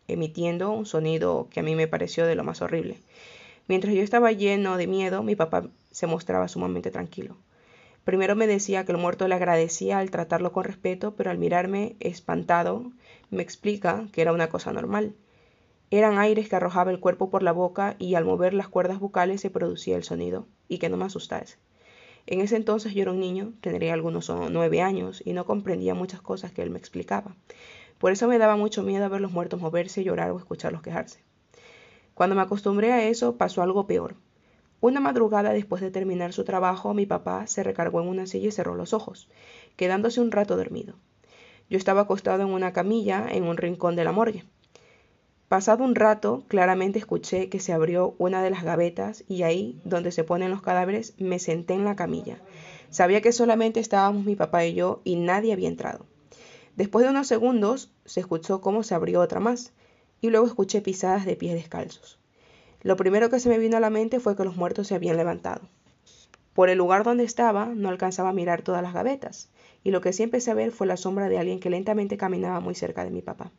emitiendo 0.07 0.71
un 0.71 0.85
sonido 0.85 1.47
que 1.49 1.61
a 1.61 1.63
mí 1.63 1.75
me 1.75 1.87
pareció 1.87 2.27
de 2.27 2.35
lo 2.35 2.43
más 2.43 2.61
horrible. 2.61 2.97
Mientras 3.67 3.95
yo 3.95 4.03
estaba 4.03 4.31
lleno 4.31 4.77
de 4.77 4.85
miedo, 4.85 5.23
mi 5.23 5.35
papá 5.35 5.67
se 5.89 6.05
mostraba 6.05 6.47
sumamente 6.47 6.91
tranquilo. 6.91 7.35
Primero 8.07 8.37
me 8.37 8.47
decía 8.47 8.85
que 8.85 8.93
el 8.93 8.97
muerto 8.97 9.27
le 9.27 9.35
agradecía 9.35 9.99
al 9.99 10.11
tratarlo 10.11 10.53
con 10.53 10.63
respeto, 10.63 11.15
pero 11.17 11.29
al 11.29 11.37
mirarme 11.37 11.97
espantado, 11.99 12.93
me 13.31 13.43
explica 13.43 14.07
que 14.13 14.21
era 14.21 14.31
una 14.31 14.47
cosa 14.47 14.71
normal. 14.71 15.13
Eran 15.91 16.17
aires 16.17 16.47
que 16.47 16.55
arrojaba 16.55 16.91
el 16.91 17.01
cuerpo 17.01 17.29
por 17.29 17.43
la 17.43 17.51
boca 17.51 17.97
y 17.99 18.15
al 18.15 18.23
mover 18.23 18.53
las 18.53 18.69
cuerdas 18.69 19.01
bucales 19.01 19.41
se 19.41 19.49
producía 19.49 19.97
el 19.97 20.05
sonido, 20.05 20.47
y 20.69 20.77
que 20.77 20.87
no 20.87 20.95
me 20.95 21.03
asustase. 21.03 21.57
En 22.27 22.39
ese 22.39 22.55
entonces 22.55 22.93
yo 22.93 23.01
era 23.01 23.11
un 23.11 23.19
niño, 23.19 23.51
tendría 23.59 23.93
algunos 23.93 24.31
nueve 24.51 24.81
años, 24.81 25.21
y 25.25 25.33
no 25.33 25.45
comprendía 25.45 25.93
muchas 25.93 26.21
cosas 26.21 26.53
que 26.53 26.61
él 26.61 26.69
me 26.69 26.79
explicaba. 26.79 27.35
Por 27.97 28.13
eso 28.13 28.29
me 28.29 28.37
daba 28.37 28.55
mucho 28.55 28.83
miedo 28.83 29.09
ver 29.09 29.19
los 29.19 29.33
muertos 29.33 29.59
moverse, 29.59 30.05
llorar 30.05 30.31
o 30.31 30.37
escucharlos 30.37 30.81
quejarse. 30.81 31.19
Cuando 32.13 32.37
me 32.37 32.41
acostumbré 32.41 32.93
a 32.93 33.03
eso, 33.03 33.35
pasó 33.35 33.63
algo 33.63 33.85
peor. 33.85 34.15
Una 34.79 34.99
madrugada 34.99 35.53
después 35.53 35.81
de 35.81 35.89
terminar 35.89 36.33
su 36.33 36.43
trabajo, 36.43 36.93
mi 36.93 37.07
papá 37.07 37.47
se 37.47 37.63
recargó 37.63 38.01
en 38.01 38.07
una 38.07 38.27
silla 38.27 38.49
y 38.49 38.51
cerró 38.51 38.75
los 38.75 38.93
ojos, 38.93 39.27
quedándose 39.75 40.21
un 40.21 40.31
rato 40.31 40.55
dormido. 40.55 40.93
Yo 41.69 41.77
estaba 41.77 42.01
acostado 42.01 42.43
en 42.43 42.49
una 42.49 42.73
camilla 42.73 43.25
en 43.29 43.43
un 43.43 43.57
rincón 43.57 43.95
de 43.95 44.03
la 44.03 44.11
morgue. 44.11 44.43
Pasado 45.47 45.83
un 45.83 45.95
rato, 45.95 46.43
claramente 46.47 46.99
escuché 46.99 47.49
que 47.49 47.59
se 47.59 47.73
abrió 47.73 48.13
una 48.19 48.43
de 48.43 48.51
las 48.51 48.63
gavetas 48.63 49.23
y 49.27 49.43
ahí, 49.43 49.79
donde 49.83 50.11
se 50.11 50.23
ponen 50.23 50.51
los 50.51 50.61
cadáveres, 50.61 51.15
me 51.17 51.39
senté 51.39 51.73
en 51.73 51.83
la 51.83 51.95
camilla. 51.95 52.37
Sabía 52.91 53.21
que 53.21 53.31
solamente 53.31 53.79
estábamos 53.79 54.25
mi 54.25 54.35
papá 54.35 54.65
y 54.65 54.75
yo 54.75 55.01
y 55.03 55.15
nadie 55.15 55.53
había 55.53 55.69
entrado. 55.69 56.05
Después 56.75 57.03
de 57.03 57.11
unos 57.11 57.27
segundos 57.27 57.91
se 58.05 58.19
escuchó 58.19 58.61
cómo 58.61 58.83
se 58.83 58.93
abrió 58.93 59.21
otra 59.21 59.39
más 59.39 59.73
y 60.21 60.29
luego 60.29 60.45
escuché 60.45 60.81
pisadas 60.81 61.25
de 61.25 61.35
pies 61.35 61.55
descalzos. 61.55 62.19
Lo 62.87 62.95
primero 62.95 63.29
que 63.29 63.41
se 63.41 63.49
me 63.49 63.59
vino 63.59 63.75
a 63.75 63.81
la 63.81 63.89
mente 63.89 64.21
fue 64.21 64.37
que 64.37 64.45
los 64.45 64.55
muertos 64.55 64.87
se 64.87 64.95
habían 64.95 65.17
levantado. 65.17 65.59
Por 66.53 66.69
el 66.69 66.77
lugar 66.77 67.03
donde 67.03 67.25
estaba 67.25 67.65
no 67.65 67.89
alcanzaba 67.89 68.29
a 68.29 68.33
mirar 68.33 68.61
todas 68.61 68.81
las 68.81 68.93
gavetas 68.93 69.49
y 69.83 69.91
lo 69.91 69.99
que 69.99 70.13
sí 70.13 70.23
empecé 70.23 70.51
a 70.51 70.53
ver 70.53 70.71
fue 70.71 70.87
la 70.87 70.95
sombra 70.95 71.27
de 71.27 71.37
alguien 71.37 71.59
que 71.59 71.69
lentamente 71.69 72.15
caminaba 72.15 72.61
muy 72.61 72.75
cerca 72.75 73.03
de 73.03 73.11
mi 73.11 73.21
papá. 73.21 73.51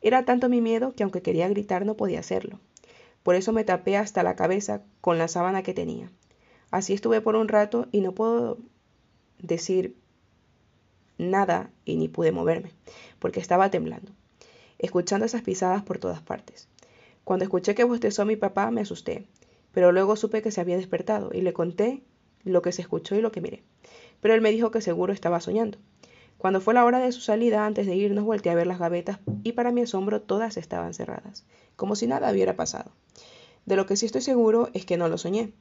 Era 0.00 0.24
tanto 0.24 0.48
mi 0.48 0.60
miedo 0.60 0.92
que 0.92 1.04
aunque 1.04 1.22
quería 1.22 1.48
gritar 1.48 1.86
no 1.86 1.96
podía 1.96 2.18
hacerlo. 2.18 2.58
Por 3.22 3.36
eso 3.36 3.52
me 3.52 3.62
tapé 3.62 3.96
hasta 3.96 4.24
la 4.24 4.34
cabeza 4.34 4.82
con 5.00 5.18
la 5.18 5.28
sábana 5.28 5.62
que 5.62 5.72
tenía. 5.72 6.10
Así 6.72 6.94
estuve 6.94 7.20
por 7.20 7.36
un 7.36 7.46
rato 7.46 7.86
y 7.92 8.00
no 8.00 8.10
puedo 8.10 8.58
decir 9.38 9.94
nada 11.16 11.70
y 11.84 11.94
ni 11.94 12.08
pude 12.08 12.32
moverme, 12.32 12.72
porque 13.20 13.38
estaba 13.38 13.70
temblando, 13.70 14.10
escuchando 14.80 15.26
esas 15.26 15.42
pisadas 15.42 15.84
por 15.84 15.98
todas 15.98 16.22
partes. 16.22 16.71
Cuando 17.24 17.44
escuché 17.44 17.74
que 17.74 17.84
bostezó 17.84 18.24
mi 18.24 18.36
papá 18.36 18.70
me 18.70 18.80
asusté, 18.80 19.26
pero 19.72 19.92
luego 19.92 20.16
supe 20.16 20.42
que 20.42 20.50
se 20.50 20.60
había 20.60 20.76
despertado 20.76 21.30
y 21.32 21.40
le 21.40 21.52
conté 21.52 22.02
lo 22.44 22.62
que 22.62 22.72
se 22.72 22.82
escuchó 22.82 23.14
y 23.14 23.20
lo 23.20 23.32
que 23.32 23.40
miré. 23.40 23.62
Pero 24.20 24.34
él 24.34 24.40
me 24.40 24.50
dijo 24.50 24.70
que 24.70 24.80
seguro 24.80 25.12
estaba 25.12 25.40
soñando. 25.40 25.78
Cuando 26.38 26.60
fue 26.60 26.74
la 26.74 26.84
hora 26.84 26.98
de 26.98 27.12
su 27.12 27.20
salida, 27.20 27.66
antes 27.66 27.86
de 27.86 27.94
irnos, 27.94 28.24
volteé 28.24 28.50
a 28.50 28.56
ver 28.56 28.66
las 28.66 28.80
gavetas 28.80 29.20
y 29.44 29.52
para 29.52 29.70
mi 29.70 29.82
asombro 29.82 30.20
todas 30.20 30.56
estaban 30.56 30.92
cerradas, 30.92 31.44
como 31.76 31.94
si 31.94 32.08
nada 32.08 32.32
hubiera 32.32 32.56
pasado. 32.56 32.90
De 33.64 33.76
lo 33.76 33.86
que 33.86 33.96
sí 33.96 34.06
estoy 34.06 34.22
seguro 34.22 34.68
es 34.74 34.84
que 34.84 34.96
no 34.96 35.08
lo 35.08 35.18
soñé. 35.18 35.52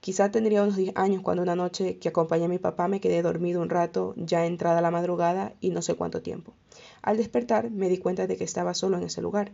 Quizá 0.00 0.30
tendría 0.30 0.62
unos 0.62 0.76
10 0.76 0.96
años 0.96 1.22
cuando 1.22 1.42
una 1.42 1.54
noche 1.54 1.98
que 1.98 2.08
acompañé 2.08 2.46
a 2.46 2.48
mi 2.48 2.58
papá 2.58 2.88
me 2.88 3.00
quedé 3.00 3.22
dormido 3.22 3.60
un 3.60 3.68
rato, 3.68 4.14
ya 4.16 4.46
entrada 4.46 4.80
la 4.80 4.90
madrugada 4.90 5.52
y 5.60 5.70
no 5.70 5.82
sé 5.82 5.94
cuánto 5.94 6.22
tiempo. 6.22 6.54
Al 7.02 7.18
despertar 7.18 7.70
me 7.70 7.88
di 7.88 7.98
cuenta 7.98 8.26
de 8.26 8.36
que 8.36 8.44
estaba 8.44 8.74
solo 8.74 8.96
en 8.96 9.04
ese 9.04 9.20
lugar. 9.20 9.52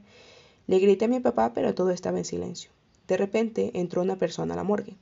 Le 0.68 0.78
grité 0.78 1.06
a 1.06 1.08
mi 1.08 1.18
papá, 1.18 1.54
pero 1.54 1.74
todo 1.74 1.90
estaba 1.90 2.18
en 2.18 2.26
silencio. 2.26 2.70
De 3.06 3.16
repente 3.16 3.70
entró 3.72 4.02
una 4.02 4.18
persona 4.18 4.52
a 4.52 4.56
la 4.56 4.64
morgue. 4.64 4.96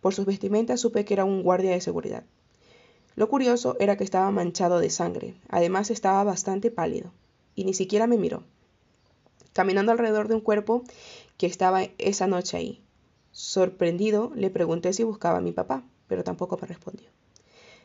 Por 0.00 0.14
sus 0.14 0.24
vestimentas 0.24 0.80
supe 0.80 1.04
que 1.04 1.12
era 1.12 1.26
un 1.26 1.42
guardia 1.42 1.72
de 1.72 1.82
seguridad. 1.82 2.24
Lo 3.14 3.28
curioso 3.28 3.76
era 3.78 3.98
que 3.98 4.04
estaba 4.04 4.30
manchado 4.30 4.80
de 4.80 4.88
sangre, 4.88 5.34
además 5.48 5.90
estaba 5.90 6.24
bastante 6.24 6.70
pálido, 6.70 7.12
y 7.54 7.64
ni 7.64 7.74
siquiera 7.74 8.06
me 8.06 8.16
miró. 8.16 8.44
Caminando 9.52 9.92
alrededor 9.92 10.28
de 10.28 10.34
un 10.34 10.40
cuerpo 10.40 10.82
que 11.36 11.46
estaba 11.46 11.82
esa 11.98 12.26
noche 12.26 12.56
ahí. 12.56 12.82
Sorprendido, 13.32 14.32
le 14.34 14.48
pregunté 14.48 14.94
si 14.94 15.02
buscaba 15.02 15.38
a 15.38 15.42
mi 15.42 15.52
papá, 15.52 15.84
pero 16.08 16.24
tampoco 16.24 16.58
me 16.58 16.68
respondió. 16.68 17.10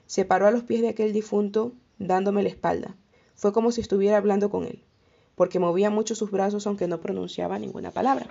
Se 0.06 0.24
paró 0.24 0.48
a 0.48 0.52
los 0.52 0.64
pies 0.64 0.82
de 0.82 0.88
aquel 0.88 1.12
difunto, 1.12 1.74
dándome 2.00 2.42
la 2.42 2.50
espalda. 2.50 2.96
Fue 3.36 3.52
como 3.52 3.74
si 3.74 3.82
estuviera 3.82 4.16
hablando 4.16 4.50
con 4.50 4.64
él, 4.64 4.82
porque 5.36 5.60
movía 5.60 5.90
mucho 5.90 6.16
sus 6.16 6.32
brazos 6.32 6.68
aunque 6.68 6.88
no 6.88 7.00
pronunciaba 7.00 7.60
ninguna 7.60 7.92
palabra. 7.92 8.28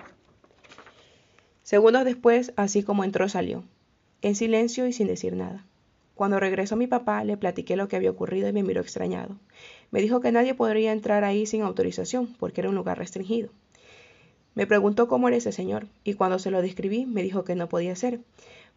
Segundos 1.63 2.05
después, 2.05 2.53
así 2.55 2.83
como 2.83 3.03
entró, 3.03 3.29
salió, 3.29 3.63
en 4.21 4.35
silencio 4.35 4.87
y 4.87 4.93
sin 4.93 5.07
decir 5.07 5.35
nada. 5.35 5.65
Cuando 6.15 6.39
regresó 6.39 6.75
mi 6.75 6.87
papá, 6.87 7.23
le 7.23 7.37
platiqué 7.37 7.75
lo 7.75 7.87
que 7.87 7.95
había 7.95 8.11
ocurrido 8.11 8.47
y 8.47 8.53
me 8.53 8.61
miró 8.61 8.81
extrañado. 8.81 9.37
Me 9.89 10.01
dijo 10.01 10.21
que 10.21 10.31
nadie 10.31 10.53
podría 10.53 10.91
entrar 10.91 11.23
ahí 11.23 11.45
sin 11.45 11.61
autorización, 11.61 12.27
porque 12.39 12.61
era 12.61 12.69
un 12.69 12.75
lugar 12.75 12.97
restringido. 12.97 13.49
Me 14.53 14.67
preguntó 14.67 15.07
cómo 15.07 15.27
era 15.27 15.37
ese 15.37 15.51
señor, 15.51 15.87
y 16.03 16.13
cuando 16.15 16.37
se 16.37 16.51
lo 16.51 16.61
describí, 16.61 17.05
me 17.05 17.23
dijo 17.23 17.43
que 17.43 17.55
no 17.55 17.69
podía 17.69 17.95
ser, 17.95 18.19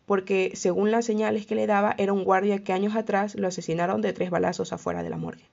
porque 0.06 0.52
según 0.54 0.90
las 0.90 1.04
señales 1.04 1.46
que 1.46 1.54
le 1.54 1.66
daba, 1.66 1.94
era 1.98 2.12
un 2.12 2.24
guardia 2.24 2.62
que 2.62 2.72
años 2.72 2.94
atrás 2.94 3.34
lo 3.34 3.48
asesinaron 3.48 4.00
de 4.00 4.12
tres 4.12 4.30
balazos 4.30 4.72
afuera 4.72 5.02
de 5.02 5.10
la 5.10 5.16
morgue. 5.16 5.44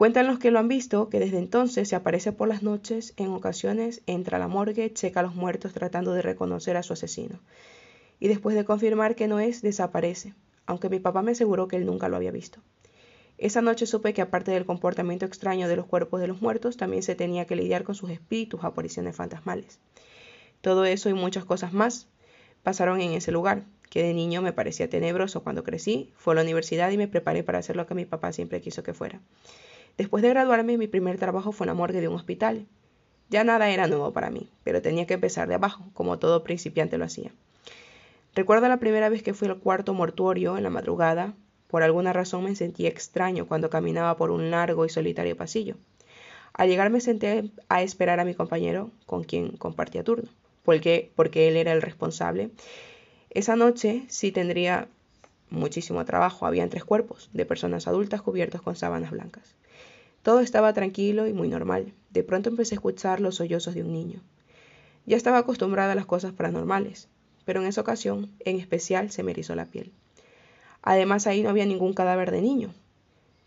Cuentan 0.00 0.26
los 0.26 0.38
que 0.38 0.50
lo 0.50 0.58
han 0.58 0.66
visto 0.66 1.10
que 1.10 1.20
desde 1.20 1.36
entonces 1.36 1.86
se 1.86 1.94
aparece 1.94 2.32
por 2.32 2.48
las 2.48 2.62
noches, 2.62 3.12
en 3.18 3.32
ocasiones 3.32 4.00
entra 4.06 4.38
a 4.38 4.40
la 4.40 4.48
morgue, 4.48 4.90
checa 4.94 5.20
a 5.20 5.22
los 5.22 5.34
muertos 5.34 5.74
tratando 5.74 6.14
de 6.14 6.22
reconocer 6.22 6.78
a 6.78 6.82
su 6.82 6.94
asesino 6.94 7.38
y 8.18 8.28
después 8.28 8.56
de 8.56 8.64
confirmar 8.64 9.14
que 9.14 9.28
no 9.28 9.40
es, 9.40 9.60
desaparece, 9.60 10.32
aunque 10.64 10.88
mi 10.88 11.00
papá 11.00 11.20
me 11.20 11.32
aseguró 11.32 11.68
que 11.68 11.76
él 11.76 11.84
nunca 11.84 12.08
lo 12.08 12.16
había 12.16 12.30
visto. 12.30 12.60
Esa 13.36 13.60
noche 13.60 13.84
supe 13.84 14.14
que 14.14 14.22
aparte 14.22 14.52
del 14.52 14.64
comportamiento 14.64 15.26
extraño 15.26 15.68
de 15.68 15.76
los 15.76 15.84
cuerpos 15.84 16.22
de 16.22 16.28
los 16.28 16.40
muertos, 16.40 16.78
también 16.78 17.02
se 17.02 17.14
tenía 17.14 17.44
que 17.44 17.56
lidiar 17.56 17.84
con 17.84 17.94
sus 17.94 18.08
espíritus, 18.08 18.64
apariciones 18.64 19.14
fantasmales. 19.14 19.80
Todo 20.62 20.86
eso 20.86 21.10
y 21.10 21.12
muchas 21.12 21.44
cosas 21.44 21.74
más 21.74 22.08
pasaron 22.62 23.02
en 23.02 23.12
ese 23.12 23.32
lugar, 23.32 23.64
que 23.90 24.02
de 24.02 24.14
niño 24.14 24.40
me 24.40 24.54
parecía 24.54 24.88
tenebroso 24.88 25.42
cuando 25.42 25.62
crecí, 25.62 26.10
fue 26.16 26.32
a 26.32 26.36
la 26.36 26.42
universidad 26.42 26.90
y 26.90 26.96
me 26.96 27.06
preparé 27.06 27.42
para 27.42 27.58
hacer 27.58 27.76
lo 27.76 27.86
que 27.86 27.94
mi 27.94 28.06
papá 28.06 28.32
siempre 28.32 28.62
quiso 28.62 28.82
que 28.82 28.94
fuera. 28.94 29.20
Después 30.00 30.22
de 30.22 30.30
graduarme, 30.30 30.78
mi 30.78 30.86
primer 30.86 31.18
trabajo 31.18 31.52
fue 31.52 31.66
en 31.66 31.68
la 31.68 31.74
morgue 31.74 32.00
de 32.00 32.08
un 32.08 32.14
hospital. 32.14 32.64
Ya 33.28 33.44
nada 33.44 33.68
era 33.68 33.86
nuevo 33.86 34.14
para 34.14 34.30
mí, 34.30 34.48
pero 34.64 34.80
tenía 34.80 35.06
que 35.06 35.12
empezar 35.12 35.46
de 35.46 35.56
abajo, 35.56 35.84
como 35.92 36.18
todo 36.18 36.42
principiante 36.42 36.96
lo 36.96 37.04
hacía. 37.04 37.32
Recuerdo 38.34 38.66
la 38.68 38.78
primera 38.78 39.10
vez 39.10 39.22
que 39.22 39.34
fui 39.34 39.46
al 39.46 39.58
cuarto 39.58 39.92
mortuorio 39.92 40.56
en 40.56 40.62
la 40.62 40.70
madrugada. 40.70 41.34
Por 41.68 41.82
alguna 41.82 42.14
razón 42.14 42.44
me 42.44 42.56
sentí 42.56 42.86
extraño 42.86 43.46
cuando 43.46 43.68
caminaba 43.68 44.16
por 44.16 44.30
un 44.30 44.50
largo 44.50 44.86
y 44.86 44.88
solitario 44.88 45.36
pasillo. 45.36 45.76
Al 46.54 46.70
llegar 46.70 46.88
me 46.88 47.02
senté 47.02 47.50
a 47.68 47.82
esperar 47.82 48.20
a 48.20 48.24
mi 48.24 48.32
compañero, 48.32 48.90
con 49.04 49.22
quien 49.22 49.58
compartía 49.58 50.02
turno, 50.02 50.30
porque, 50.64 51.12
él 51.34 51.58
era 51.58 51.72
el 51.72 51.82
responsable. 51.82 52.48
Esa 53.28 53.54
noche 53.54 54.06
sí 54.08 54.32
tendría 54.32 54.88
muchísimo 55.50 56.02
trabajo. 56.06 56.46
Habían 56.46 56.70
tres 56.70 56.84
cuerpos 56.84 57.28
de 57.34 57.44
personas 57.44 57.86
adultas 57.86 58.22
cubiertos 58.22 58.62
con 58.62 58.76
sábanas 58.76 59.10
blancas. 59.10 59.56
Todo 60.22 60.40
estaba 60.40 60.72
tranquilo 60.72 61.26
y 61.26 61.32
muy 61.32 61.48
normal. 61.48 61.92
De 62.10 62.22
pronto 62.22 62.50
empecé 62.50 62.74
a 62.74 62.76
escuchar 62.76 63.20
los 63.20 63.36
sollozos 63.36 63.74
de 63.74 63.82
un 63.82 63.92
niño. 63.92 64.20
Ya 65.06 65.16
estaba 65.16 65.38
acostumbrada 65.38 65.92
a 65.92 65.96
las 65.96 66.06
cosas 66.06 66.32
paranormales 66.32 67.08
pero 67.50 67.62
en 67.62 67.66
esa 67.66 67.80
ocasión 67.80 68.30
en 68.44 68.60
especial 68.60 69.10
se 69.10 69.24
me 69.24 69.32
erizó 69.32 69.56
la 69.56 69.66
piel. 69.66 69.92
Además 70.82 71.26
ahí 71.26 71.42
no 71.42 71.50
había 71.50 71.66
ningún 71.66 71.94
cadáver 71.94 72.30
de 72.30 72.40
niño. 72.40 72.72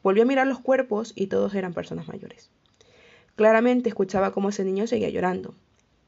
Volví 0.03 0.19
a 0.19 0.25
mirar 0.25 0.45
los 0.45 0.59
cuerpos 0.59 1.13
y 1.15 1.27
todos 1.27 1.55
eran 1.55 1.73
personas 1.73 2.09
mayores. 2.09 2.49
Claramente 3.37 3.87
escuchaba 3.87 4.33
cómo 4.33 4.49
ese 4.49 4.65
niño 4.65 4.87
seguía 4.87 5.09
llorando. 5.09 5.55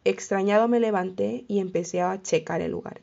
Extrañado 0.04 0.68
me 0.68 0.82
levanté 0.82 1.46
y 1.48 1.60
empecé 1.60 2.02
a 2.02 2.22
checar 2.22 2.60
el 2.60 2.72
lugar. 2.72 3.00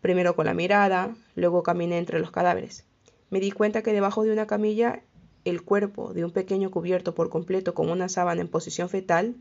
Primero 0.00 0.34
con 0.34 0.46
la 0.46 0.54
mirada, 0.54 1.14
luego 1.34 1.62
caminé 1.62 1.98
entre 1.98 2.18
los 2.18 2.30
cadáveres. 2.30 2.84
Me 3.28 3.40
di 3.40 3.50
cuenta 3.50 3.82
que 3.82 3.92
debajo 3.92 4.24
de 4.24 4.32
una 4.32 4.46
camilla 4.46 5.02
el 5.44 5.62
cuerpo 5.62 6.12
de 6.14 6.24
un 6.24 6.30
pequeño 6.30 6.70
cubierto 6.70 7.14
por 7.14 7.28
completo 7.28 7.74
con 7.74 7.90
una 7.90 8.08
sábana 8.08 8.40
en 8.40 8.48
posición 8.48 8.88
fetal 8.88 9.36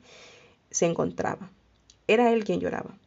se 0.71 0.85
encontraba. 0.85 1.49
Era 2.07 2.31
él 2.31 2.43
quien 2.43 2.59
lloraba. 2.59 2.97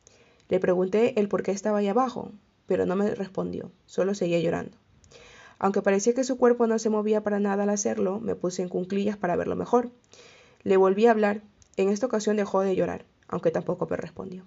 Le 0.48 0.60
pregunté 0.60 1.18
el 1.20 1.28
por 1.28 1.42
qué 1.42 1.50
estaba 1.50 1.78
ahí 1.78 1.88
abajo, 1.88 2.30
pero 2.66 2.86
no 2.86 2.96
me 2.96 3.14
respondió, 3.14 3.70
solo 3.86 4.14
seguía 4.14 4.38
llorando. 4.40 4.76
Aunque 5.58 5.82
parecía 5.82 6.14
que 6.14 6.24
su 6.24 6.36
cuerpo 6.36 6.66
no 6.66 6.78
se 6.78 6.90
movía 6.90 7.22
para 7.22 7.40
nada 7.40 7.64
al 7.64 7.70
hacerlo, 7.70 8.20
me 8.20 8.34
puse 8.34 8.62
en 8.62 8.68
cunclillas 8.68 9.16
para 9.16 9.36
verlo 9.36 9.56
mejor. 9.56 9.90
Le 10.62 10.76
volví 10.76 11.06
a 11.06 11.12
hablar. 11.12 11.42
En 11.76 11.88
esta 11.88 12.06
ocasión 12.06 12.36
dejó 12.36 12.60
de 12.60 12.76
llorar, 12.76 13.04
aunque 13.28 13.50
tampoco 13.50 13.86
me 13.90 13.96
respondió. 13.96 14.44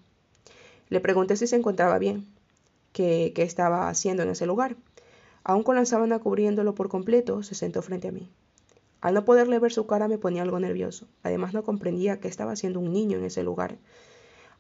Le 0.89 0.99
pregunté 0.99 1.35
si 1.35 1.47
se 1.47 1.55
encontraba 1.55 1.99
bien, 1.99 2.27
qué, 2.91 3.31
qué 3.35 3.43
estaba 3.43 3.89
haciendo 3.89 4.23
en 4.23 4.29
ese 4.29 4.45
lugar. 4.45 4.75
Aún 5.43 5.63
con 5.63 5.75
la 5.75 5.85
sábana 5.85 6.19
cubriéndolo 6.19 6.75
por 6.75 6.89
completo, 6.89 7.43
se 7.43 7.55
sentó 7.55 7.81
frente 7.81 8.09
a 8.09 8.11
mí. 8.11 8.29
Al 9.01 9.13
no 9.13 9.25
poderle 9.25 9.59
ver 9.59 9.71
su 9.71 9.87
cara 9.87 10.07
me 10.07 10.17
ponía 10.17 10.41
algo 10.41 10.59
nervioso. 10.59 11.07
Además 11.23 11.53
no 11.53 11.63
comprendía 11.63 12.19
qué 12.19 12.27
estaba 12.27 12.51
haciendo 12.51 12.79
un 12.79 12.91
niño 12.91 13.17
en 13.17 13.25
ese 13.25 13.43
lugar 13.43 13.77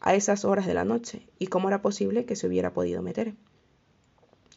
a 0.01 0.15
esas 0.15 0.45
horas 0.45 0.65
de 0.65 0.73
la 0.73 0.85
noche 0.85 1.27
y 1.39 1.47
cómo 1.47 1.67
era 1.67 1.81
posible 1.81 2.25
que 2.25 2.35
se 2.35 2.47
hubiera 2.47 2.73
podido 2.73 3.01
meter. 3.01 3.33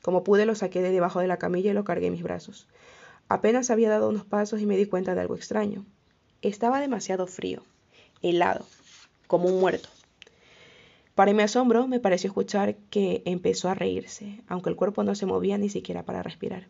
Como 0.02 0.24
pude 0.24 0.46
lo 0.46 0.54
saqué 0.54 0.82
de 0.82 0.90
debajo 0.90 1.20
de 1.20 1.26
la 1.26 1.38
camilla 1.38 1.70
y 1.70 1.74
lo 1.74 1.85
cargué 1.85 2.06
en 2.06 2.12
mis 2.12 2.22
brazos. 2.22 2.68
Apenas 3.28 3.70
había 3.70 3.90
dado 3.90 4.08
unos 4.08 4.24
pasos 4.24 4.61
y 4.61 4.66
me 4.66 4.76
di 4.76 4.87
cuenta 4.87 5.14
de 5.14 5.20
algo 5.20 5.37
extraño. 5.37 5.85
Estaba 6.42 6.80
demasiado 6.80 7.26
frío, 7.26 7.62
helado, 8.20 8.66
como 9.26 9.48
un 9.48 9.61
muerto. 9.61 9.88
Para 11.14 11.35
mi 11.35 11.42
asombro 11.42 11.87
me 11.87 12.01
pareció 12.01 12.29
escuchar 12.29 12.77
que 12.88 13.22
empezó 13.27 13.68
a 13.68 13.75
reírse, 13.75 14.40
aunque 14.46 14.70
el 14.70 14.77
cuerpo 14.77 15.05
no 15.05 15.14
se 15.14 15.27
movía 15.27 15.59
ni 15.59 15.68
siquiera 15.68 16.05
para 16.05 16.22
respirar. 16.22 16.68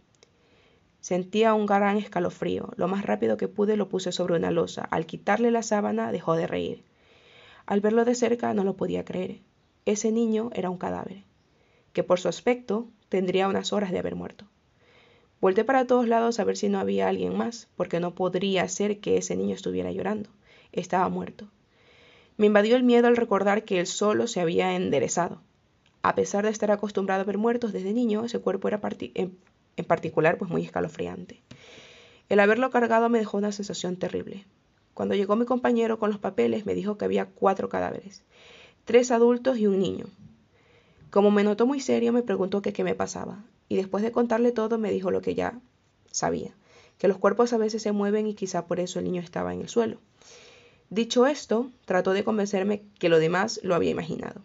Sentía 1.01 1.55
un 1.55 1.67
gran 1.67 1.97
escalofrío. 1.97 2.71
Lo 2.77 2.89
más 2.89 3.05
rápido 3.05 3.37
que 3.37 3.49
pude 3.49 3.77
lo 3.77 3.89
puse 3.89 4.13
sobre 4.13 4.37
una 4.37 4.51
losa. 4.51 4.83
Al 4.83 5.07
quitarle 5.07 5.51
la 5.51 5.63
sábana 5.63 6.13
dejó 6.13 6.35
de 6.35 6.47
reír. 6.47 6.85
Al 7.67 7.81
verlo 7.81 8.05
de 8.05 8.15
cerca 8.15 8.55
no 8.55 8.65
lo 8.65 8.77
podía 8.77 9.05
creer. 9.05 9.41
Ese 9.85 10.13
niño 10.13 10.51
era 10.55 10.71
un 10.71 10.79
cadáver, 10.79 11.25
que 11.93 12.05
por 12.05 12.21
su 12.21 12.29
aspecto 12.29 12.89
tendría 13.09 13.49
unas 13.49 13.73
horas 13.73 13.91
de 13.91 13.99
haber 13.99 14.15
muerto. 14.15 14.47
Volté 15.41 15.65
para 15.65 15.89
todos 15.89 16.07
lados 16.07 16.39
a 16.39 16.45
ver 16.45 16.57
si 16.57 16.69
no 16.69 16.79
había 16.79 17.09
alguien 17.09 17.37
más, 17.37 17.69
porque 17.77 17.99
no 17.99 18.15
podría 18.15 18.69
ser 18.69 19.01
que 19.01 19.17
ese 19.17 19.35
niño 19.35 19.57
estuviera 19.57 19.91
llorando. 19.91 20.31
Estaba 20.71 21.09
muerto. 21.09 21.49
Me 22.37 22.47
invadió 22.47 22.77
el 22.77 22.83
miedo 22.83 23.09
al 23.09 23.17
recordar 23.17 23.65
que 23.65 23.81
él 23.81 23.87
solo 23.87 24.27
se 24.27 24.41
había 24.41 24.75
enderezado. 24.75 25.41
A 26.03 26.15
pesar 26.15 26.45
de 26.45 26.51
estar 26.51 26.71
acostumbrado 26.71 27.23
a 27.23 27.25
ver 27.25 27.39
muertos 27.39 27.73
desde 27.73 27.93
niño, 27.93 28.25
ese 28.25 28.41
cuerpo 28.41 28.69
era 28.69 28.81
en, 29.15 29.39
en 29.77 29.85
particular 29.85 30.39
pues 30.39 30.51
muy 30.51 30.65
escalofriante. 30.65 31.41
El 32.29 32.41
haberlo 32.41 32.71
cargado 32.71 33.09
me 33.09 33.19
dejó 33.19 33.37
una 33.37 33.53
sensación 33.53 33.97
terrible. 33.97 34.45
Cuando 34.95 35.15
llegó 35.15 35.37
mi 35.37 35.45
compañero 35.45 35.99
con 35.99 36.11
los 36.11 36.19
papeles 36.19 36.67
me 36.67 36.75
dijo 36.75 36.99
que 36.99 37.05
había 37.05 37.27
cuatro 37.27 37.69
cadáveres, 37.69 38.23
tres 38.85 39.11
adultos 39.11 39.59
y 39.59 39.67
un 39.67 39.79
niño. 39.79 40.07
Como 41.11 41.31
me 41.31 41.45
notó 41.45 41.67
muy 41.67 41.81
serio 41.81 42.13
me 42.13 42.23
preguntó 42.23 42.63
qué 42.63 42.85
me 42.85 42.95
pasaba, 42.95 43.45
y 43.69 43.77
después 43.77 44.03
de 44.03 44.13
contarle 44.13 44.53
todo 44.53 44.79
me 44.79 44.91
dijo 44.91 45.11
lo 45.11 45.21
que 45.21 45.35
ya 45.35 45.61
sabía, 46.11 46.53
que 46.99 47.09
los 47.09 47.19
cuerpos 47.19 47.53
a 47.53 47.59
veces 47.59 47.83
se 47.83 47.93
mueven 47.93 48.27
y 48.27 48.35
quizá 48.35 48.67
por 48.67 48.81
eso 48.81 48.99
el 48.99 49.07
niño 49.07 49.23
estaba 49.23 49.55
en 49.55 49.61
el 49.61 49.69
suelo. 49.69 49.99
Dicho 50.93 51.27
esto, 51.27 51.71
trató 51.87 52.13
de 52.13 52.23
convencerme 52.23 52.83
que 52.99 53.09
lo 53.09 53.19
demás 53.19 53.61
lo 53.63 53.75
había 53.75 53.89
imaginado. 53.89 54.43